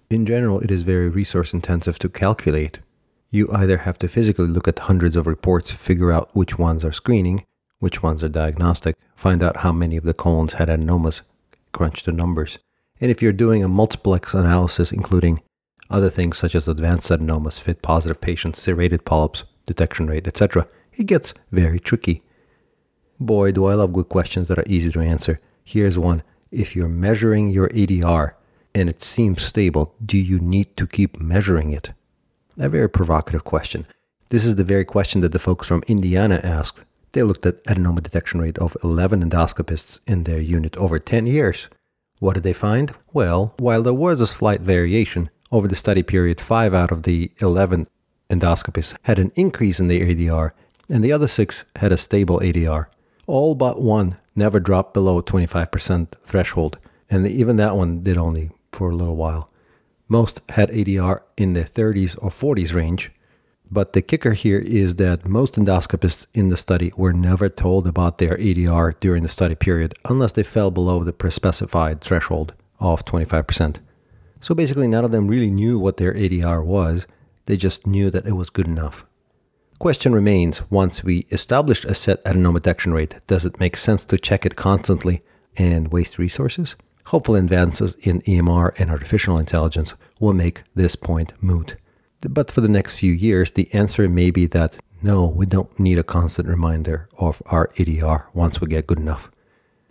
In 0.09 0.25
general, 0.25 0.61
it 0.61 0.71
is 0.71 0.81
very 0.81 1.09
resource 1.09 1.53
intensive 1.53 1.99
to 1.99 2.09
calculate. 2.09 2.79
You 3.29 3.51
either 3.51 3.77
have 3.79 3.99
to 3.99 4.07
physically 4.07 4.47
look 4.47 4.67
at 4.67 4.79
hundreds 4.79 5.15
of 5.15 5.27
reports, 5.27 5.69
figure 5.69 6.11
out 6.11 6.35
which 6.35 6.57
ones 6.57 6.83
are 6.83 6.91
screening, 6.91 7.45
which 7.79 8.01
ones 8.01 8.23
are 8.23 8.29
diagnostic, 8.29 8.95
find 9.15 9.43
out 9.43 9.57
how 9.57 9.71
many 9.71 9.97
of 9.97 10.05
the 10.05 10.13
colons 10.13 10.53
had 10.53 10.69
adenomas, 10.69 11.21
crunch 11.71 12.01
the 12.03 12.11
numbers. 12.11 12.57
And 12.99 13.11
if 13.11 13.21
you're 13.21 13.31
doing 13.33 13.63
a 13.63 13.67
multiplex 13.67 14.33
analysis, 14.33 14.91
including 14.91 15.41
other 15.89 16.09
things 16.09 16.37
such 16.37 16.55
as 16.55 16.67
advanced 16.67 17.09
adenomas, 17.11 17.59
fit 17.59 17.81
positive 17.81 18.21
patients, 18.21 18.61
serrated 18.61 19.05
polyps, 19.05 19.43
detection 19.65 20.07
rate, 20.07 20.27
etc., 20.27 20.67
it 20.95 21.05
gets 21.05 21.33
very 21.51 21.79
tricky. 21.79 22.23
Boy, 23.19 23.51
do 23.51 23.65
I 23.65 23.73
love 23.73 23.93
good 23.93 24.09
questions 24.09 24.47
that 24.47 24.59
are 24.59 24.65
easy 24.67 24.91
to 24.91 24.99
answer. 24.99 25.39
Here's 25.63 25.97
one. 25.97 26.23
If 26.51 26.75
you're 26.75 26.89
measuring 26.89 27.49
your 27.49 27.69
ADR 27.69 28.33
and 28.75 28.89
it 28.89 29.01
seems 29.01 29.41
stable, 29.41 29.95
do 30.05 30.17
you 30.17 30.39
need 30.39 30.75
to 30.77 30.85
keep 30.85 31.19
measuring 31.19 31.71
it? 31.71 31.91
A 32.57 32.69
very 32.69 32.89
provocative 32.89 33.43
question. 33.43 33.87
This 34.29 34.45
is 34.45 34.55
the 34.55 34.63
very 34.63 34.85
question 34.85 35.21
that 35.21 35.31
the 35.31 35.39
folks 35.39 35.67
from 35.67 35.83
Indiana 35.87 36.39
asked. 36.43 36.83
They 37.11 37.23
looked 37.23 37.45
at 37.45 37.63
adenoma 37.65 38.01
detection 38.01 38.41
rate 38.41 38.57
of 38.57 38.75
11 38.83 39.23
endoscopists 39.23 39.99
in 40.07 40.23
their 40.23 40.39
unit 40.39 40.75
over 40.77 40.99
10 40.99 41.27
years. 41.27 41.69
What 42.19 42.33
did 42.33 42.43
they 42.43 42.53
find? 42.53 42.93
Well, 43.11 43.53
while 43.57 43.83
there 43.83 43.93
was 43.93 44.21
a 44.21 44.27
slight 44.27 44.61
variation, 44.61 45.29
over 45.53 45.67
the 45.67 45.75
study 45.75 46.03
period, 46.03 46.41
5 46.41 46.73
out 46.73 46.91
of 46.91 47.03
the 47.03 47.31
11 47.39 47.87
endoscopists 48.29 48.95
had 49.03 49.19
an 49.19 49.31
increase 49.35 49.79
in 49.79 49.87
their 49.87 50.05
ADR, 50.07 50.51
and 50.89 51.03
the 51.03 51.11
other 51.11 51.27
6 51.27 51.63
had 51.75 51.91
a 51.91 51.97
stable 51.97 52.39
ADR. 52.39 52.87
All 53.27 53.53
but 53.53 53.79
one 53.79 54.17
never 54.35 54.59
dropped 54.59 54.93
below 54.93 55.21
25% 55.21 56.07
threshold, 56.25 56.77
and 57.09 57.27
even 57.27 57.57
that 57.57 57.77
one 57.77 58.01
did 58.01 58.17
only 58.17 58.49
for 58.71 58.89
a 58.89 58.95
little 58.95 59.15
while. 59.15 59.51
Most 60.09 60.41
had 60.49 60.71
ADR 60.71 61.21
in 61.37 61.53
the 61.53 61.63
30s 61.63 62.17
or 62.21 62.29
40s 62.29 62.73
range, 62.73 63.11
but 63.71 63.93
the 63.93 64.01
kicker 64.01 64.33
here 64.33 64.59
is 64.59 64.95
that 64.95 65.27
most 65.27 65.53
endoscopists 65.53 66.25
in 66.33 66.49
the 66.49 66.57
study 66.57 66.91
were 66.97 67.13
never 67.13 67.47
told 67.47 67.87
about 67.87 68.17
their 68.17 68.37
ADR 68.37 68.99
during 68.99 69.23
the 69.23 69.29
study 69.29 69.55
period 69.55 69.93
unless 70.05 70.31
they 70.31 70.43
fell 70.43 70.71
below 70.71 71.03
the 71.03 71.13
pre-specified 71.13 72.01
threshold 72.01 72.53
of 72.79 73.05
25%. 73.05 73.77
So 74.43 74.53
basically, 74.53 74.89
none 74.89 75.05
of 75.05 75.11
them 75.11 75.29
really 75.29 75.49
knew 75.49 75.79
what 75.79 75.95
their 75.95 76.13
ADR 76.13 76.65
was, 76.65 77.07
they 77.45 77.55
just 77.55 77.87
knew 77.87 78.11
that 78.11 78.27
it 78.27 78.33
was 78.33 78.49
good 78.49 78.67
enough. 78.67 79.05
Question 79.79 80.13
remains 80.13 80.69
once 80.69 81.01
we 81.01 81.25
establish 81.31 81.85
a 81.85 81.95
set 81.95 82.21
adenoma 82.25 82.55
detection 82.55 82.93
rate, 82.93 83.15
does 83.27 83.45
it 83.45 83.61
make 83.61 83.77
sense 83.77 84.03
to 84.05 84.17
check 84.17 84.45
it 84.45 84.57
constantly 84.57 85.23
and 85.55 85.93
waste 85.93 86.19
resources? 86.19 86.75
Hopeful 87.05 87.35
advances 87.35 87.95
in 88.01 88.21
EMR 88.23 88.73
and 88.77 88.91
artificial 88.91 89.37
intelligence 89.37 89.93
will 90.19 90.33
make 90.33 90.63
this 90.75 90.97
point 90.97 91.31
moot. 91.41 91.77
But 92.19 92.51
for 92.51 92.59
the 92.59 92.67
next 92.67 92.99
few 92.99 93.13
years, 93.13 93.51
the 93.51 93.73
answer 93.73 94.09
may 94.09 94.29
be 94.29 94.45
that 94.47 94.75
no, 95.01 95.25
we 95.25 95.45
don't 95.45 95.79
need 95.79 95.99
a 95.99 96.03
constant 96.03 96.49
reminder 96.49 97.07
of 97.17 97.41
our 97.45 97.69
ADR 97.77 98.25
once 98.33 98.59
we 98.59 98.67
get 98.67 98.87
good 98.87 98.99
enough. 98.99 99.31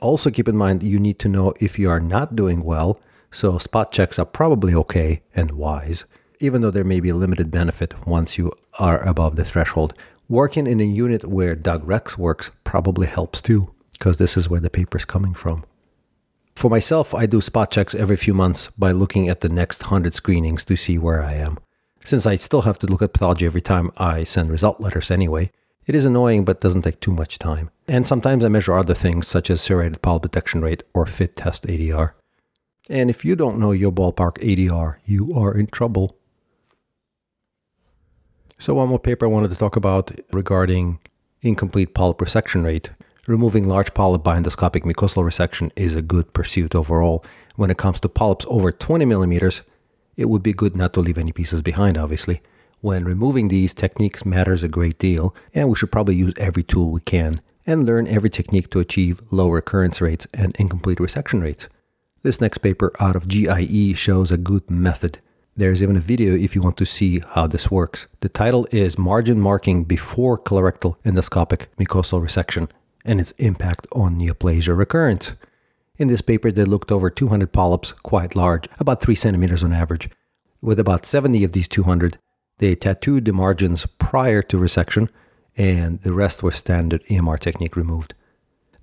Also, 0.01 0.31
keep 0.31 0.47
in 0.47 0.57
mind 0.59 0.83
you 0.83 0.99
need 0.99 1.19
to 1.21 1.29
know 1.29 1.55
if 1.59 1.79
you 1.79 1.89
are 1.89 2.01
not 2.01 2.37
doing 2.37 2.63
well, 2.63 3.01
so 3.33 3.59
spot 3.59 3.91
checks 3.91 4.19
are 4.19 4.27
probably 4.27 4.73
okay 4.75 5.23
and 5.35 5.51
wise 5.51 6.05
even 6.43 6.61
though 6.61 6.73
there 6.73 6.85
may 6.85 6.99
be 6.99 7.09
a 7.09 7.15
limited 7.15 7.53
benefit 7.53 7.95
once 8.07 8.37
you 8.37 8.51
are 8.81 9.01
above 9.07 9.37
the 9.37 9.45
threshold. 9.45 9.95
Working 10.29 10.67
in 10.67 10.81
a 10.81 10.85
unit 10.85 11.25
where 11.25 11.55
Doug 11.55 11.87
Rex 11.87 12.19
works 12.19 12.51
probably 12.65 13.07
helps 13.07 13.41
too, 13.41 13.73
because 13.93 14.19
this 14.19 14.37
is 14.37 14.51
where 14.51 14.61
the 14.61 14.69
paper's 14.69 15.05
coming 15.05 15.35
from. 15.35 15.65
For 16.57 16.69
myself, 16.69 17.15
I 17.15 17.27
do 17.27 17.41
spot 17.41 17.71
checks 17.71 17.95
every 17.95 18.17
few 18.17 18.35
months 18.35 18.69
by 18.77 18.91
looking 18.91 19.29
at 19.29 19.41
the 19.41 19.49
next 19.49 19.85
100 19.85 20.15
screenings 20.15 20.65
to 20.65 20.77
see 20.77 20.99
where 20.99 21.23
I 21.23 21.35
am. 21.35 21.59
Since 22.05 22.27
I 22.27 22.35
still 22.37 22.63
have 22.63 22.79
to 22.81 22.89
look 22.89 23.03
at 23.03 23.13
pathology 23.13 23.47
every 23.47 23.61
time 23.61 23.93
I 23.97 24.25
send 24.25 24.51
result 24.51 24.81
letters 24.81 25.13
anyway, 25.13 25.53
it 25.87 25.95
is 25.95 26.05
annoying 26.05 26.45
but 26.45 26.61
doesn't 26.61 26.83
take 26.83 26.99
too 26.99 27.13
much 27.13 27.39
time. 27.39 27.71
And 27.87 28.05
sometimes 28.05 28.45
I 28.45 28.49
measure 28.49 28.75
other 28.75 28.95
things 28.95 29.29
such 29.29 29.49
as 29.49 29.61
serrated 29.61 30.03
polyp 30.03 30.23
detection 30.23 30.61
rate 30.61 30.83
or 30.93 31.07
fit 31.07 31.37
test 31.37 31.67
ADR. 31.69 32.15
And 32.89 33.11
if 33.11 33.25
you 33.25 33.37
don't 33.37 33.59
know 33.59 33.73
your 33.73 33.93
ballpark 33.93 34.39
ADR, 34.39 34.97
you 35.05 35.35
are 35.35 35.57
in 35.57 35.69
trouble. 35.69 36.17
So, 38.59 38.75
one 38.75 38.89
more 38.89 38.99
paper 38.99 39.27
I 39.27 39.29
wanted 39.29 39.51
to 39.51 39.57
talk 39.57 39.77
about 39.77 40.13
regarding 40.33 40.99
incomplete 41.43 41.95
polyp 41.95 42.19
resection 42.19 42.65
rate. 42.65 42.91
Removing 43.27 43.69
large 43.69 43.95
polyp 43.95 44.25
by 44.25 44.39
endoscopic 44.39 44.83
mucosal 44.83 45.25
resection 45.25 45.71
is 45.77 45.95
a 45.95 46.03
good 46.03 46.33
pursuit 46.33 46.75
overall. 46.75 47.25
When 47.55 47.71
it 47.71 47.79
comes 47.79 48.01
to 48.01 48.09
polyps 48.09 48.47
over 48.49 48.73
20 48.73 49.05
millimeters, 49.05 49.63
it 50.17 50.27
would 50.27 50.43
be 50.43 50.53
good 50.53 50.77
not 50.77 50.93
to 50.95 51.01
leave 51.01 51.19
any 51.19 51.33
pieces 51.33 51.63
behind, 51.63 51.97
obviously. 51.97 52.43
When 52.81 53.05
removing 53.05 53.47
these, 53.47 53.75
techniques 53.75 54.25
matters 54.25 54.65
a 54.65 54.69
great 54.69 54.99
deal, 54.99 55.35
and 55.55 55.69
we 55.69 55.77
should 55.77 55.93
probably 55.93 56.17
use 56.17 56.35
every 56.37 56.65
tool 56.65 56.91
we 56.91 57.01
can 57.01 57.41
and 57.65 57.87
learn 57.87 58.09
every 58.09 58.29
technique 58.29 58.71
to 58.71 58.81
achieve 58.81 59.23
low 59.31 59.49
recurrence 59.51 60.01
rates 60.01 60.27
and 60.35 60.57
incomplete 60.57 60.99
resection 60.99 61.41
rates. 61.41 61.69
This 62.23 62.41
next 62.41 62.59
paper 62.59 62.93
out 63.01 63.17
of 63.17 63.27
GIE 63.27 63.95
shows 63.95 64.31
a 64.31 64.37
good 64.37 64.71
method. 64.71 65.19
There's 65.57 65.83
even 65.83 65.97
a 65.97 66.01
video 66.01 66.37
if 66.37 66.55
you 66.55 66.63
want 66.63 66.77
to 66.77 66.87
see 66.87 67.19
how 67.19 67.49
this 67.49 67.69
works. 67.69 68.07
The 68.21 68.29
title 68.29 68.69
is 68.71 68.97
Margin 68.97 69.41
Marking 69.41 69.83
Before 69.83 70.39
Colorectal 70.39 70.95
Endoscopic 71.05 71.67
Mucosal 71.81 72.23
Resection 72.23 72.71
and 73.05 73.21
its 73.21 73.33
Impact 73.39 73.89
on 73.91 74.21
Neoplasia 74.21 74.77
Recurrence. 74.77 75.33
In 75.99 76.07
this 76.07 76.21
paper, 76.21 76.53
they 76.53 76.65
looked 76.65 76.93
over 76.93 77.11
200 77.11 77.53
polyps, 77.53 77.91
quite 78.05 78.37
large, 78.37 78.69
about 78.79 79.03
3 79.03 79.17
centimeters 79.17 79.65
on 79.65 79.73
average. 79.73 80.09
With 80.61 80.79
about 80.79 81.05
70 81.05 81.43
of 81.43 81.51
these 81.51 81.67
200, 81.67 82.19
they 82.59 82.77
tattooed 82.77 83.25
the 83.25 83.33
margins 83.33 83.85
prior 83.99 84.43
to 84.43 84.59
resection, 84.59 85.09
and 85.57 86.01
the 86.03 86.13
rest 86.13 86.41
were 86.41 86.53
standard 86.53 87.05
EMR 87.07 87.41
technique 87.41 87.75
removed. 87.75 88.15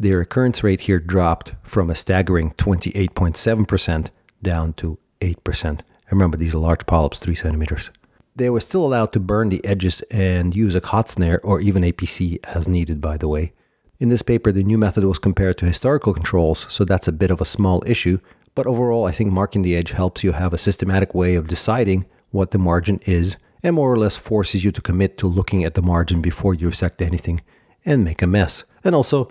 The 0.01 0.13
recurrence 0.13 0.63
rate 0.63 0.81
here 0.81 0.99
dropped 0.99 1.55
from 1.61 1.89
a 1.89 1.95
staggering 1.95 2.51
28.7% 2.51 4.07
down 4.41 4.71
to 4.73 4.97
8%. 5.19 5.81
Remember, 6.09 6.37
these 6.37 6.55
are 6.55 6.59
large 6.59 6.85
polyps, 6.85 7.19
3 7.19 7.35
centimeters. 7.35 7.91
They 8.33 8.49
were 8.49 8.61
still 8.61 8.85
allowed 8.85 9.11
to 9.11 9.19
burn 9.19 9.49
the 9.49 9.63
edges 9.65 9.99
and 10.09 10.55
use 10.55 10.73
a 10.73 10.79
cot 10.79 11.09
snare 11.09 11.41
or 11.43 11.59
even 11.59 11.83
APC 11.83 12.39
as 12.45 12.65
needed, 12.65 13.01
by 13.01 13.17
the 13.17 13.27
way. 13.27 13.51
In 13.99 14.07
this 14.07 14.21
paper, 14.21 14.53
the 14.53 14.63
new 14.63 14.77
method 14.77 15.03
was 15.03 15.19
compared 15.19 15.57
to 15.57 15.65
historical 15.65 16.13
controls, 16.13 16.65
so 16.69 16.85
that's 16.85 17.09
a 17.09 17.11
bit 17.11 17.31
of 17.31 17.41
a 17.41 17.45
small 17.45 17.83
issue, 17.85 18.19
but 18.55 18.65
overall, 18.65 19.05
I 19.05 19.11
think 19.11 19.33
marking 19.33 19.63
the 19.63 19.75
edge 19.75 19.91
helps 19.91 20.23
you 20.23 20.31
have 20.31 20.53
a 20.53 20.57
systematic 20.57 21.13
way 21.13 21.35
of 21.35 21.49
deciding 21.49 22.05
what 22.29 22.51
the 22.51 22.57
margin 22.57 23.01
is 23.05 23.35
and 23.61 23.75
more 23.75 23.91
or 23.91 23.97
less 23.97 24.15
forces 24.15 24.63
you 24.63 24.71
to 24.71 24.81
commit 24.81 25.17
to 25.17 25.27
looking 25.27 25.65
at 25.65 25.73
the 25.73 25.81
margin 25.81 26.21
before 26.21 26.53
you 26.53 26.67
resect 26.67 27.01
anything 27.01 27.41
and 27.83 28.05
make 28.05 28.21
a 28.21 28.27
mess. 28.27 28.63
And 28.85 28.95
also, 28.95 29.29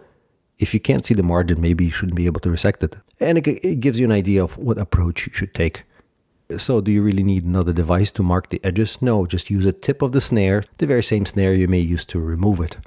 if 0.58 0.74
you 0.74 0.80
can't 0.80 1.04
see 1.04 1.14
the 1.14 1.22
margin, 1.22 1.60
maybe 1.60 1.84
you 1.84 1.90
shouldn't 1.90 2.16
be 2.16 2.26
able 2.26 2.40
to 2.40 2.50
resect 2.50 2.82
it. 2.82 2.96
And 3.20 3.38
it, 3.38 3.46
it 3.46 3.80
gives 3.80 3.98
you 3.98 4.06
an 4.06 4.12
idea 4.12 4.42
of 4.42 4.56
what 4.58 4.78
approach 4.78 5.26
you 5.26 5.32
should 5.32 5.54
take. 5.54 5.84
So, 6.56 6.80
do 6.80 6.90
you 6.90 7.02
really 7.02 7.22
need 7.22 7.44
another 7.44 7.74
device 7.74 8.10
to 8.12 8.22
mark 8.22 8.48
the 8.48 8.60
edges? 8.64 8.96
No, 9.02 9.26
just 9.26 9.50
use 9.50 9.66
a 9.66 9.72
tip 9.72 10.00
of 10.00 10.12
the 10.12 10.20
snare, 10.20 10.64
the 10.78 10.86
very 10.86 11.02
same 11.02 11.26
snare 11.26 11.52
you 11.52 11.68
may 11.68 11.78
use 11.78 12.06
to 12.06 12.18
remove 12.18 12.60
it. 12.60 12.78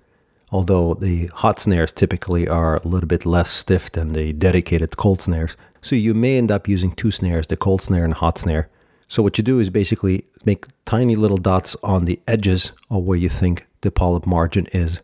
Although 0.52 0.96
the 0.96 1.28
hot 1.28 1.60
snares 1.60 1.92
typically 1.92 2.48
are 2.48 2.78
a 2.78 2.88
little 2.88 3.08
bit 3.08 3.26
less 3.26 3.52
stiff 3.52 3.92
than 3.92 4.14
the 4.14 4.34
dedicated 4.34 4.98
cold 4.98 5.22
snares. 5.22 5.56
So, 5.82 5.96
you 5.96 6.16
may 6.16 6.40
end 6.40 6.50
up 6.52 6.68
using 6.68 6.92
two 6.92 7.12
snares, 7.12 7.48
the 7.48 7.56
cold 7.56 7.84
snare 7.84 8.04
and 8.04 8.16
hot 8.16 8.40
snare. 8.40 8.68
So, 9.08 9.22
what 9.22 9.38
you 9.38 9.44
do 9.44 9.60
is 9.60 9.70
basically 9.70 10.26
make 10.44 10.66
tiny 10.86 11.16
little 11.16 11.38
dots 11.38 11.76
on 11.84 12.06
the 12.06 12.20
edges 12.28 12.72
of 12.90 13.04
where 13.04 13.18
you 13.18 13.30
think 13.30 13.68
the 13.82 13.92
polyp 13.92 14.26
margin 14.26 14.66
is, 14.74 15.02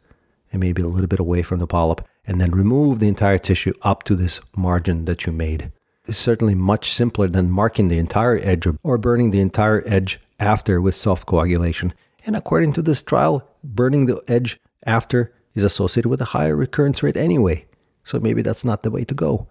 and 0.52 0.60
maybe 0.60 0.82
a 0.82 0.88
little 0.88 1.08
bit 1.08 1.20
away 1.20 1.44
from 1.44 1.60
the 1.60 1.68
polyp, 1.68 2.02
and 2.28 2.40
then 2.42 2.52
remove 2.52 3.00
the 3.00 3.08
entire 3.08 3.38
tissue 3.38 3.74
up 3.82 4.04
to 4.04 4.16
this 4.16 4.42
margin 4.56 5.06
that 5.06 5.26
you 5.26 5.32
made 5.32 5.72
It's 6.06 6.18
certainly 6.18 6.56
much 6.56 6.92
simpler 6.92 7.28
than 7.28 7.50
marking 7.50 7.88
the 7.88 7.98
entire 7.98 8.38
edge 8.44 8.68
or 8.84 8.98
burning 8.98 9.32
the 9.32 9.40
entire 9.40 9.82
edge 9.86 10.20
after 10.40 10.80
with 10.80 10.96
soft 10.96 11.26
coagulation. 11.26 11.94
And 12.26 12.36
according 12.36 12.74
to 12.74 12.82
this 12.82 13.02
trial, 13.02 13.48
burning 13.64 14.06
the 14.06 14.22
edge 14.28 14.60
after 14.86 15.34
is 15.56 15.64
associated 15.64 16.10
with 16.10 16.22
a 16.22 16.32
higher 16.36 16.56
recurrence 16.56 17.02
rate 17.02 17.18
anyway. 17.18 17.66
So 18.04 18.20
maybe 18.20 18.42
that's 18.42 18.64
not 18.64 18.84
the 18.84 18.92
way 18.92 19.04
to 19.06 19.14
go. 19.14 19.48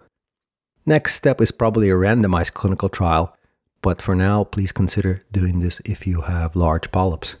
Next 0.85 1.15
step 1.15 1.41
is 1.41 1.51
probably 1.51 1.89
a 1.89 1.95
randomized 1.95 2.53
clinical 2.53 2.89
trial, 2.89 3.35
but 3.81 4.01
for 4.01 4.15
now, 4.15 4.43
please 4.43 4.71
consider 4.71 5.23
doing 5.31 5.59
this 5.59 5.81
if 5.85 6.07
you 6.07 6.21
have 6.21 6.55
large 6.55 6.91
polyps. 6.91 7.35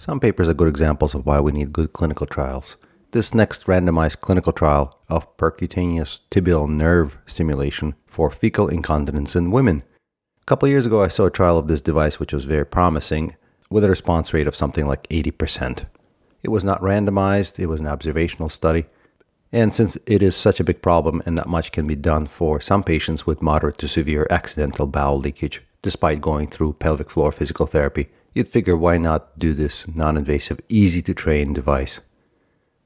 Some 0.00 0.18
papers 0.18 0.48
are 0.48 0.54
good 0.54 0.66
examples 0.66 1.14
of 1.14 1.26
why 1.26 1.40
we 1.40 1.52
need 1.52 1.74
good 1.74 1.92
clinical 1.92 2.26
trials. 2.26 2.78
This 3.10 3.34
next 3.34 3.64
randomized 3.64 4.20
clinical 4.20 4.50
trial 4.50 4.98
of 5.10 5.36
percutaneous 5.36 6.20
tibial 6.30 6.70
nerve 6.70 7.18
stimulation 7.26 7.94
for 8.06 8.30
fecal 8.30 8.66
incontinence 8.66 9.36
in 9.36 9.50
women. 9.50 9.82
A 10.40 10.44
couple 10.46 10.70
years 10.70 10.86
ago, 10.86 11.02
I 11.02 11.08
saw 11.08 11.26
a 11.26 11.30
trial 11.30 11.58
of 11.58 11.68
this 11.68 11.82
device 11.82 12.18
which 12.18 12.32
was 12.32 12.46
very 12.46 12.64
promising, 12.64 13.36
with 13.68 13.84
a 13.84 13.90
response 13.90 14.32
rate 14.32 14.46
of 14.46 14.56
something 14.56 14.86
like 14.86 15.06
80%. 15.08 15.84
It 16.42 16.48
was 16.48 16.64
not 16.64 16.80
randomized, 16.80 17.58
it 17.58 17.66
was 17.66 17.80
an 17.80 17.86
observational 17.86 18.48
study. 18.48 18.86
And 19.52 19.74
since 19.74 19.98
it 20.06 20.22
is 20.22 20.34
such 20.34 20.60
a 20.60 20.64
big 20.64 20.80
problem 20.80 21.22
and 21.26 21.36
not 21.36 21.46
much 21.46 21.72
can 21.72 21.86
be 21.86 21.94
done 21.94 22.26
for 22.26 22.58
some 22.58 22.82
patients 22.82 23.26
with 23.26 23.42
moderate 23.42 23.76
to 23.76 23.86
severe 23.86 24.26
accidental 24.30 24.86
bowel 24.86 25.18
leakage, 25.18 25.60
despite 25.82 26.22
going 26.22 26.48
through 26.48 26.72
pelvic 26.72 27.10
floor 27.10 27.32
physical 27.32 27.66
therapy, 27.66 28.08
you'd 28.34 28.48
figure 28.48 28.76
why 28.76 28.96
not 28.96 29.38
do 29.38 29.54
this 29.54 29.86
non 29.88 30.16
invasive, 30.16 30.60
easy 30.68 31.02
to 31.02 31.14
train 31.14 31.52
device. 31.52 32.00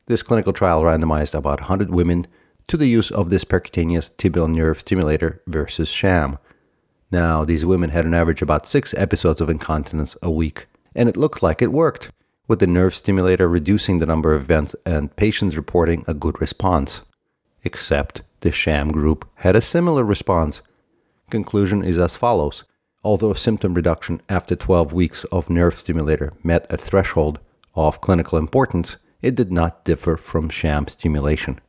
This 0.06 0.22
clinical 0.22 0.52
trial 0.52 0.82
randomized 0.82 1.34
about 1.34 1.60
100 1.60 1.90
women 1.90 2.26
to 2.68 2.76
the 2.76 2.88
use 2.88 3.10
of 3.10 3.30
this 3.30 3.44
percutaneous 3.44 4.10
tibial 4.16 4.52
nerve 4.52 4.80
stimulator 4.80 5.42
versus 5.46 5.88
sham. 5.88 6.38
Now, 7.10 7.44
these 7.44 7.64
women 7.64 7.90
had 7.90 8.06
an 8.06 8.14
average 8.14 8.42
about 8.42 8.66
six 8.66 8.94
episodes 8.94 9.40
of 9.40 9.48
incontinence 9.48 10.16
a 10.22 10.30
week, 10.30 10.66
and 10.94 11.08
it 11.08 11.16
looked 11.16 11.42
like 11.42 11.62
it 11.62 11.72
worked, 11.72 12.10
with 12.48 12.58
the 12.58 12.66
nerve 12.66 12.94
stimulator 12.94 13.48
reducing 13.48 13.98
the 13.98 14.06
number 14.06 14.34
of 14.34 14.42
events 14.42 14.74
and 14.84 15.14
patients 15.16 15.56
reporting 15.56 16.04
a 16.06 16.14
good 16.14 16.40
response. 16.40 17.02
Except 17.62 18.22
the 18.40 18.52
sham 18.52 18.92
group 18.92 19.28
had 19.36 19.56
a 19.56 19.60
similar 19.60 20.04
response. 20.04 20.60
Conclusion 21.30 21.82
is 21.82 21.98
as 21.98 22.16
follows. 22.16 22.64
Although 23.04 23.34
symptom 23.34 23.74
reduction 23.74 24.22
after 24.30 24.56
12 24.56 24.94
weeks 24.94 25.24
of 25.24 25.50
nerve 25.50 25.78
stimulator 25.78 26.32
met 26.42 26.66
a 26.70 26.78
threshold 26.78 27.38
of 27.74 28.00
clinical 28.00 28.38
importance, 28.38 28.96
it 29.20 29.34
did 29.34 29.52
not 29.52 29.84
differ 29.84 30.16
from 30.16 30.48
sham 30.48 30.88
stimulation. 30.88 31.60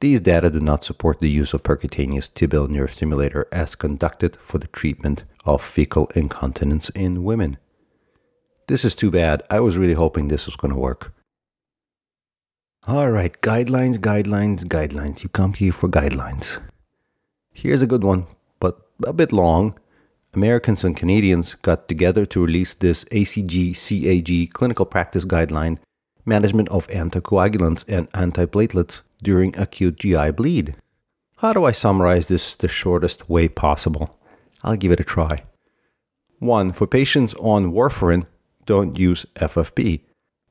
These 0.00 0.20
data 0.20 0.48
do 0.48 0.60
not 0.60 0.84
support 0.84 1.18
the 1.20 1.28
use 1.28 1.52
of 1.52 1.62
percutaneous 1.62 2.30
tibial 2.30 2.68
nerve 2.68 2.92
stimulator 2.92 3.46
as 3.52 3.74
conducted 3.74 4.36
for 4.36 4.58
the 4.58 4.68
treatment 4.68 5.24
of 5.44 5.60
fecal 5.60 6.06
incontinence 6.14 6.88
in 6.90 7.24
women. 7.24 7.58
This 8.68 8.84
is 8.84 8.94
too 8.94 9.10
bad. 9.10 9.42
I 9.50 9.58
was 9.60 9.76
really 9.76 9.94
hoping 9.94 10.28
this 10.28 10.46
was 10.46 10.56
going 10.56 10.72
to 10.72 10.78
work. 10.78 11.12
All 12.86 13.10
right, 13.10 13.38
guidelines, 13.42 13.98
guidelines, 13.98 14.64
guidelines. 14.64 15.22
You 15.22 15.28
come 15.28 15.52
here 15.52 15.72
for 15.72 15.88
guidelines. 15.88 16.62
Here's 17.52 17.82
a 17.82 17.86
good 17.86 18.04
one, 18.04 18.26
but 18.58 18.80
a 19.04 19.12
bit 19.12 19.32
long. 19.32 19.76
Americans 20.32 20.84
and 20.84 20.96
Canadians 20.96 21.54
got 21.54 21.88
together 21.88 22.24
to 22.24 22.44
release 22.44 22.74
this 22.74 23.04
ACG 23.06 23.74
CAG 23.74 24.52
clinical 24.52 24.86
practice 24.86 25.24
guideline 25.24 25.78
management 26.24 26.68
of 26.68 26.86
anticoagulants 26.88 27.84
and 27.88 28.10
antiplatelets 28.12 29.02
during 29.22 29.56
acute 29.58 29.98
GI 29.98 30.30
bleed. 30.32 30.76
How 31.38 31.52
do 31.52 31.64
I 31.64 31.72
summarize 31.72 32.28
this 32.28 32.54
the 32.54 32.68
shortest 32.68 33.28
way 33.28 33.48
possible? 33.48 34.18
I'll 34.62 34.76
give 34.76 34.92
it 34.92 35.00
a 35.00 35.04
try. 35.04 35.44
1. 36.38 36.72
For 36.72 36.86
patients 36.86 37.34
on 37.34 37.72
warfarin, 37.72 38.26
don't 38.66 38.98
use 38.98 39.26
FFP. 39.36 40.02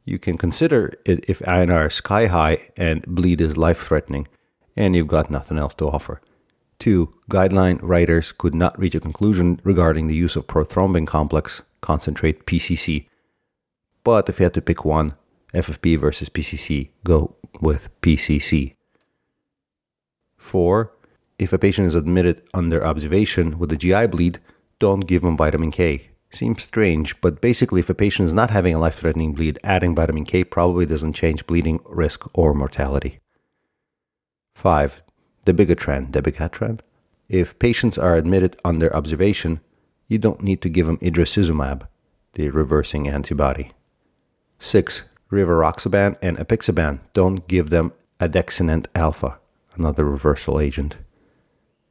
You 0.04 0.20
can 0.20 0.38
consider 0.38 0.92
it 1.06 1.24
if 1.30 1.40
INR 1.40 1.88
is 1.88 1.94
sky 1.94 2.26
high 2.26 2.70
and 2.76 3.04
bleed 3.04 3.40
is 3.40 3.56
life 3.56 3.86
threatening, 3.86 4.28
and 4.76 4.96
you've 4.96 5.08
got 5.08 5.32
nothing 5.32 5.58
else 5.58 5.76
to 5.76 5.88
offer. 5.88 6.22
2. 6.80 7.12
Guideline 7.30 7.80
writers 7.82 8.32
could 8.32 8.56
not 8.56 8.78
reach 8.80 8.96
a 8.96 9.00
conclusion 9.00 9.60
regarding 9.64 10.08
the 10.08 10.16
use 10.16 10.36
of 10.36 10.48
prothrombin 10.48 11.06
complex 11.06 11.62
concentrate 11.82 12.46
PCC. 12.46 13.08
But 14.04 14.30
if 14.30 14.40
you 14.40 14.44
had 14.44 14.54
to 14.56 14.62
pick 14.62 14.86
one, 14.86 15.16
FFP 15.54 16.00
versus 16.00 16.30
PCC, 16.30 16.90
go 17.04 17.36
with 17.62 17.90
PCC. 18.02 18.76
4. 20.38 20.92
If 21.38 21.54
a 21.54 21.58
patient 21.58 21.88
is 21.88 21.96
admitted 21.96 22.42
under 22.54 22.86
observation 22.86 23.60
with 23.60 23.72
a 23.72 23.78
GI 23.78 24.08
bleed, 24.08 24.40
don't 24.80 25.02
give 25.02 25.22
them 25.22 25.38
vitamin 25.38 25.72
K. 25.72 26.10
Seems 26.32 26.64
strange, 26.64 27.20
but 27.22 27.42
basically, 27.42 27.80
if 27.80 27.90
a 27.90 27.96
patient 27.96 28.28
is 28.28 28.34
not 28.34 28.52
having 28.52 28.76
a 28.76 28.80
life 28.80 28.96
threatening 28.96 29.34
bleed, 29.34 29.60
adding 29.64 29.96
vitamin 29.96 30.26
K 30.26 30.44
probably 30.44 30.86
doesn't 30.86 31.14
change 31.14 31.48
bleeding 31.48 31.80
risk 31.86 32.28
or 32.38 32.54
mortality. 32.54 33.20
5. 34.56 35.02
Dabigatran, 35.50 36.12
dabigatran. 36.12 36.80
If 37.28 37.58
patients 37.58 37.98
are 37.98 38.16
admitted 38.16 38.56
under 38.64 38.96
observation, 38.96 39.62
you 40.08 40.20
don't 40.20 40.44
need 40.44 40.62
to 40.62 40.70
give 40.70 40.86
them 40.86 40.98
idarucizumab, 41.00 41.88
the 42.34 42.50
reversing 42.50 43.08
antibody. 43.08 43.72
6 44.60 45.04
rivaroxaban 45.32 46.18
and 46.22 46.38
apixaban. 46.38 47.00
Don't 47.14 47.48
give 47.48 47.72
them 47.72 47.94
andexanet 48.20 48.86
alfa, 48.94 49.40
another 49.74 50.06
reversal 50.06 50.60
agent. 50.60 50.98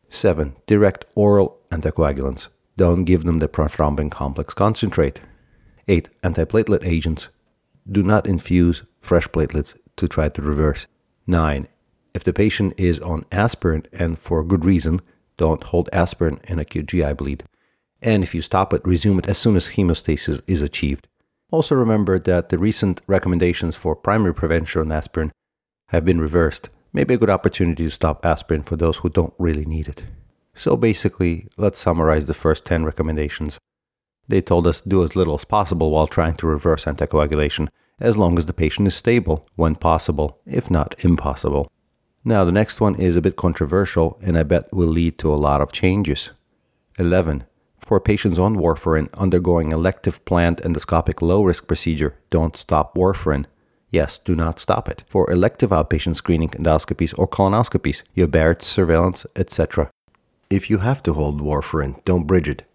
7. 0.09 0.55
Direct 0.67 1.05
oral 1.17 1.59
anticoagulants. 1.73 2.47
Don't 2.77 3.03
give 3.03 3.25
them 3.25 3.41
the 3.41 3.49
prothrombin 3.49 4.09
complex 4.09 4.55
concentrate. 4.55 5.21
8. 5.89 6.09
Antiplatelet 6.23 6.85
agents. 6.85 7.29
Do 7.91 8.05
not 8.05 8.27
infuse 8.27 8.85
fresh 9.01 9.27
platelets 9.27 9.77
to 9.97 10.07
try 10.07 10.29
to 10.29 10.43
reverse. 10.43 10.87
9. 11.27 11.67
If 12.19 12.25
the 12.25 12.33
patient 12.33 12.75
is 12.77 12.99
on 12.99 13.27
aspirin 13.31 13.87
and 13.93 14.19
for 14.19 14.43
good 14.43 14.65
reason, 14.65 15.01
don't 15.37 15.63
hold 15.63 15.89
aspirin 15.93 16.41
in 16.49 16.59
acute 16.59 16.87
GI 16.87 17.13
bleed. 17.13 17.45
And 18.03 18.25
if 18.25 18.35
you 18.35 18.43
stop 18.43 18.73
it, 18.73 18.85
resume 18.85 19.21
it 19.21 19.29
as 19.29 19.39
soon 19.39 19.55
as 19.55 19.69
hemostasis 19.69 20.41
is 20.49 20.61
achieved. 20.61 21.07
Also, 21.53 21.77
remember 21.77 22.19
that 22.19 22.49
the 22.49 22.59
recent 22.59 23.03
recommendations 23.07 23.77
for 23.77 23.95
primary 23.95 24.35
prevention 24.35 24.81
on 24.81 24.91
aspirin 24.91 25.31
have 25.91 26.05
been 26.05 26.21
reversed. 26.21 26.71
Maybe 26.93 27.15
a 27.15 27.19
good 27.19 27.31
opportunity 27.31 27.85
to 27.85 27.91
stop 27.91 28.27
aspirin 28.27 28.65
for 28.65 28.75
those 28.75 28.97
who 28.97 29.11
don't 29.11 29.35
really 29.39 29.65
need 29.65 29.87
it. 29.87 30.03
So, 30.57 30.77
basically, 30.77 31.47
let's 31.57 31.79
summarize 31.79 32.27
the 32.27 32.35
first 32.35 32.65
10 32.65 32.85
recommendations. 32.85 33.61
They 34.27 34.41
told 34.41 34.67
us 34.67 34.81
do 34.81 35.05
as 35.05 35.15
little 35.15 35.37
as 35.37 35.45
possible 35.45 35.93
while 35.93 36.09
trying 36.09 36.35
to 36.39 36.49
reverse 36.49 36.85
anticoagulation, 36.85 37.69
as 38.01 38.19
long 38.19 38.37
as 38.39 38.47
the 38.47 38.53
patient 38.53 38.89
is 38.89 38.97
stable, 38.97 39.47
when 39.55 39.77
possible, 39.77 40.41
if 40.45 40.69
not 40.69 40.97
impossible. 41.05 41.71
Now, 42.25 42.45
the 42.45 42.53
next 42.53 42.81
one 42.81 42.95
is 42.97 43.17
a 43.17 43.23
bit 43.23 43.37
controversial 43.37 44.19
and 44.21 44.37
I 44.37 44.43
bet 44.43 44.73
will 44.73 44.89
lead 44.89 45.19
to 45.19 45.33
a 45.33 45.37
lot 45.37 45.61
of 45.61 45.73
changes. 45.73 46.31
11. 46.99 47.45
For 47.79 48.01
patients 48.01 48.39
on 48.39 48.57
warfarin 48.57 49.09
undergoing 49.15 49.73
elective 49.73 50.25
planned 50.25 50.59
endoscopic 50.59 51.23
low 51.23 51.43
risk 51.43 51.67
procedure, 51.67 52.17
don't 52.29 52.57
stop 52.57 52.95
warfarin. 52.95 53.47
Yes, 53.91 54.19
do 54.19 54.35
not 54.35 54.59
stop 54.59 54.89
it. 54.89 55.05
For 55.07 55.31
elective 55.31 55.71
outpatient 55.71 56.17
screening 56.17 56.51
endoscopies 56.51 57.15
or 57.17 57.27
colonoscopies, 57.27 58.03
your 58.15 58.27
Barrett's 58.27 58.67
surveillance, 58.67 59.25
etc. 59.35 59.91
If 60.51 60.69
you 60.69 60.79
have 60.79 61.03
to 61.05 61.15
hold 61.15 61.41
warfarin, 61.41 62.05
don't 62.05 62.27
bridge 62.27 62.49
it. 62.49 62.68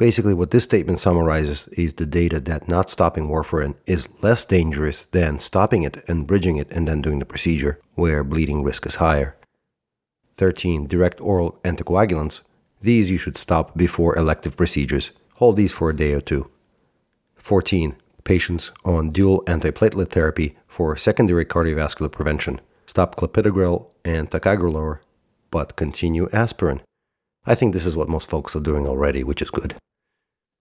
Basically, 0.00 0.32
what 0.32 0.50
this 0.50 0.64
statement 0.64 0.98
summarizes 0.98 1.68
is 1.72 1.92
the 1.92 2.06
data 2.06 2.40
that 2.40 2.68
not 2.68 2.88
stopping 2.88 3.28
warfarin 3.28 3.74
is 3.84 4.08
less 4.22 4.46
dangerous 4.46 5.04
than 5.12 5.38
stopping 5.38 5.82
it 5.82 6.02
and 6.08 6.26
bridging 6.26 6.56
it 6.56 6.70
and 6.70 6.88
then 6.88 7.02
doing 7.02 7.18
the 7.18 7.26
procedure, 7.26 7.78
where 7.96 8.24
bleeding 8.24 8.62
risk 8.62 8.86
is 8.86 8.94
higher. 8.94 9.36
13. 10.38 10.86
Direct 10.86 11.20
oral 11.20 11.60
anticoagulants. 11.64 12.40
These 12.80 13.10
you 13.10 13.18
should 13.18 13.36
stop 13.36 13.76
before 13.76 14.16
elective 14.16 14.56
procedures. 14.56 15.10
Hold 15.34 15.58
these 15.58 15.74
for 15.74 15.90
a 15.90 15.96
day 15.96 16.14
or 16.14 16.22
two. 16.22 16.50
14. 17.34 17.94
Patients 18.24 18.72
on 18.86 19.10
dual 19.10 19.44
antiplatelet 19.44 20.08
therapy 20.08 20.56
for 20.66 20.96
secondary 20.96 21.44
cardiovascular 21.44 22.10
prevention. 22.10 22.58
Stop 22.86 23.16
clopidogrel 23.16 23.88
and 24.02 24.30
ticagrelor, 24.30 25.00
but 25.50 25.76
continue 25.76 26.30
aspirin. 26.32 26.80
I 27.44 27.54
think 27.54 27.74
this 27.74 27.84
is 27.84 27.96
what 27.98 28.08
most 28.08 28.30
folks 28.30 28.56
are 28.56 28.60
doing 28.60 28.86
already, 28.86 29.22
which 29.22 29.42
is 29.42 29.50
good. 29.50 29.76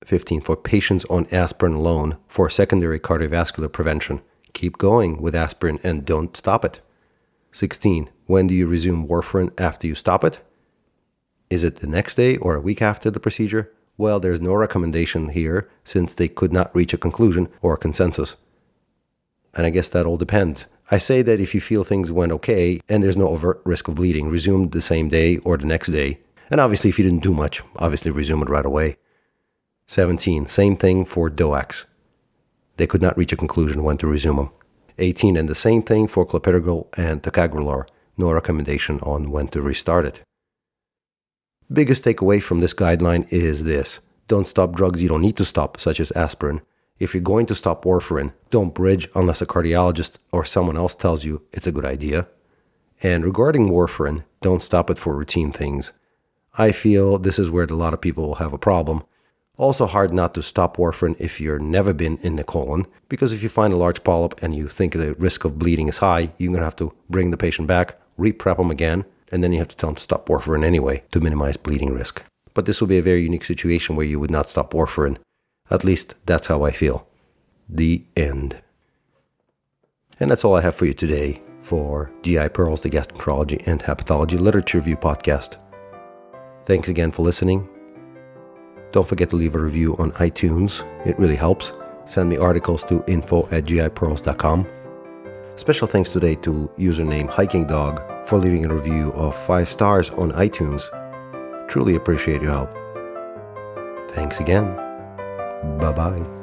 15 0.10 0.42
for 0.42 0.58
patients 0.58 1.06
on 1.06 1.28
aspirin 1.32 1.74
alone 1.74 2.18
for 2.28 2.50
secondary 2.50 3.00
cardiovascular 3.00 3.72
prevention. 3.72 4.22
Keep 4.54 4.80
going 4.80 5.22
with 5.22 5.36
aspirin 5.36 5.80
and 5.84 6.04
don't 6.04 6.36
stop 6.36 6.66
it. 6.66 6.82
16. 7.52 8.10
When 8.26 8.48
do 8.48 8.56
you 8.56 8.66
resume 8.66 9.08
warfarin 9.08 9.52
after 9.60 9.86
you 9.86 9.94
stop 9.94 10.24
it? 10.24 10.40
Is 11.52 11.64
it 11.64 11.76
the 11.78 11.88
next 11.88 12.16
day 12.16 12.38
or 12.38 12.56
a 12.56 12.60
week 12.60 12.82
after 12.82 13.12
the 13.12 13.20
procedure? 13.20 13.72
Well, 13.98 14.20
there's 14.20 14.42
no 14.42 14.56
recommendation 14.56 15.30
here 15.30 15.70
since 15.84 16.16
they 16.16 16.28
could 16.28 16.52
not 16.52 16.76
reach 16.76 16.94
a 16.94 16.98
conclusion 16.98 17.48
or 17.62 17.76
a 17.76 17.78
consensus. 17.78 18.36
And 19.54 19.68
I 19.68 19.70
guess 19.70 19.90
that 19.90 20.08
all 20.08 20.18
depends. 20.18 20.66
I 20.90 20.98
say 20.98 21.22
that 21.22 21.40
if 21.40 21.54
you 21.54 21.62
feel 21.62 21.84
things 21.84 22.12
went 22.12 22.32
okay 22.32 22.80
and 22.90 23.04
there's 23.04 23.18
no 23.18 23.28
overt 23.28 23.62
risk 23.64 23.88
of 23.88 23.96
bleeding, 23.96 24.30
resume 24.30 24.70
the 24.70 24.82
same 24.82 25.08
day 25.08 25.38
or 25.38 25.56
the 25.56 25.68
next 25.68 25.90
day. 25.90 26.18
And 26.50 26.60
obviously, 26.60 26.90
if 26.90 26.98
you 26.98 27.06
didn't 27.06 27.22
do 27.22 27.34
much, 27.36 27.62
obviously 27.76 28.10
resume 28.10 28.42
it 28.42 28.50
right 28.50 28.66
away. 28.66 28.96
17. 29.90 30.46
Same 30.46 30.76
thing 30.78 31.04
for 31.04 31.32
DOACs. 31.32 31.86
They 32.78 32.86
could 32.86 33.02
not 33.02 33.18
reach 33.18 33.34
a 33.34 33.36
conclusion 33.36 33.82
when 33.84 33.98
to 33.98 34.06
resume 34.06 34.36
them. 34.36 34.52
18. 35.00 35.36
And 35.36 35.50
the 35.50 35.56
same 35.56 35.82
thing 35.82 36.08
for 36.08 36.28
clopidogrel 36.28 36.96
and 36.96 37.24
ticagrelor. 37.24 37.88
No 38.16 38.32
recommendation 38.32 39.00
on 39.00 39.32
when 39.32 39.48
to 39.48 39.64
restart 39.64 40.06
it. 40.06 40.22
Biggest 41.74 42.04
takeaway 42.04 42.40
from 42.42 42.60
this 42.60 42.76
guideline 42.76 43.28
is 43.34 43.64
this. 43.64 44.00
Don't 44.28 44.46
stop 44.46 44.74
drugs 44.74 45.02
you 45.02 45.10
don't 45.10 45.24
need 45.24 45.38
to 45.38 45.44
stop, 45.44 45.80
such 45.82 46.00
as 46.00 46.12
aspirin. 46.12 46.62
If 47.00 47.16
you're 47.16 47.22
going 47.22 47.48
to 47.48 47.56
stop 47.56 47.84
warfarin, 47.84 48.34
don't 48.52 48.76
bridge 48.76 49.10
unless 49.16 49.42
a 49.42 49.48
cardiologist 49.48 50.20
or 50.32 50.46
someone 50.46 50.78
else 50.78 50.94
tells 50.94 51.26
you 51.26 51.42
it's 51.52 51.66
a 51.66 51.72
good 51.72 51.86
idea. 51.86 52.28
And 53.02 53.26
regarding 53.26 53.72
warfarin, 53.72 54.24
don't 54.42 54.62
stop 54.62 54.92
it 54.92 55.00
for 55.00 55.16
routine 55.16 55.52
things. 55.52 55.94
I 56.60 56.74
feel 56.74 57.18
this 57.18 57.40
is 57.40 57.50
where 57.50 57.64
a 57.64 57.74
lot 57.74 57.96
of 57.96 58.02
people 58.02 58.28
will 58.28 58.36
have 58.36 58.54
a 58.54 58.60
problem 58.60 59.04
also 59.60 59.86
hard 59.86 60.14
not 60.14 60.34
to 60.34 60.42
stop 60.42 60.78
warfarin 60.78 61.16
if 61.20 61.40
you've 61.40 61.62
never 61.62 61.94
been 61.94 62.18
in 62.20 62.38
the 62.38 62.44
colon, 62.44 62.88
because 63.10 63.34
if 63.34 63.44
you 63.44 63.50
find 63.50 63.74
a 63.74 63.78
large 63.78 64.04
polyp 64.04 64.42
and 64.42 64.56
you 64.56 64.68
think 64.68 64.94
the 64.94 65.14
risk 65.16 65.44
of 65.44 65.60
bleeding 65.60 65.90
is 65.90 65.98
high, 65.98 66.30
you're 66.38 66.54
going 66.54 66.62
to 66.62 66.66
have 66.66 66.78
to 66.78 66.94
bring 67.10 67.30
the 67.30 67.38
patient 67.38 67.68
back, 67.68 68.00
re-prep 68.18 68.58
them 68.58 68.72
again, 68.72 69.04
and 69.32 69.44
then 69.44 69.52
you 69.52 69.60
have 69.60 69.68
to 69.68 69.76
tell 69.76 69.90
them 69.90 69.96
to 69.96 70.02
stop 70.02 70.28
warfarin 70.28 70.64
anyway 70.64 71.04
to 71.12 71.20
minimize 71.20 71.58
bleeding 71.58 71.94
risk. 71.94 72.24
But 72.54 72.66
this 72.66 72.80
would 72.80 72.90
be 72.90 72.98
a 72.98 73.04
very 73.04 73.22
unique 73.22 73.46
situation 73.46 73.96
where 73.96 74.06
you 74.06 74.20
would 74.20 74.32
not 74.32 74.50
stop 74.50 74.74
warfarin. 74.74 75.18
At 75.70 75.84
least 75.84 76.16
that's 76.26 76.48
how 76.48 76.64
I 76.64 76.72
feel. 76.72 77.06
The 77.68 78.04
end. 78.16 78.62
And 80.20 80.32
that's 80.32 80.46
all 80.46 80.56
I 80.56 80.62
have 80.62 80.76
for 80.76 80.86
you 80.86 80.94
today 80.94 81.42
for 81.62 82.12
GI 82.24 82.50
Pearls, 82.50 82.82
the 82.82 82.90
Gastroenterology 82.90 83.68
and 83.68 83.82
Hepatology 83.82 84.40
Literature 84.40 84.80
Review 84.80 84.96
podcast. 84.96 85.62
Thanks 86.64 86.88
again 86.88 87.12
for 87.12 87.24
listening 87.24 87.70
don't 88.92 89.08
forget 89.08 89.30
to 89.32 89.36
leave 89.36 89.56
a 89.56 89.60
review 89.60 89.96
on 89.98 90.12
iTunes, 90.14 90.84
it 91.06 91.18
really 91.20 91.36
helps. 91.36 91.74
Send 92.06 92.30
me 92.30 92.38
articles 92.38 92.84
to 92.86 93.04
info 93.08 93.48
at 93.52 93.66
gipearls.com. 93.66 94.68
Special 95.56 95.88
thanks 95.88 96.12
today 96.12 96.36
to 96.36 96.72
username 96.78 97.30
Hiking 97.30 97.68
Dog 97.68 98.02
for 98.26 98.40
leaving 98.40 98.66
a 98.66 98.74
review 98.74 99.12
of 99.12 99.36
5 99.36 99.68
stars 99.68 100.10
on 100.12 100.32
iTunes. 100.32 100.90
Truly 101.68 101.96
appreciate 101.96 102.42
your 102.42 102.52
help. 102.52 102.70
Thanks 104.12 104.40
again. 104.40 104.76
Bye 105.78 105.92
bye. 105.92 106.39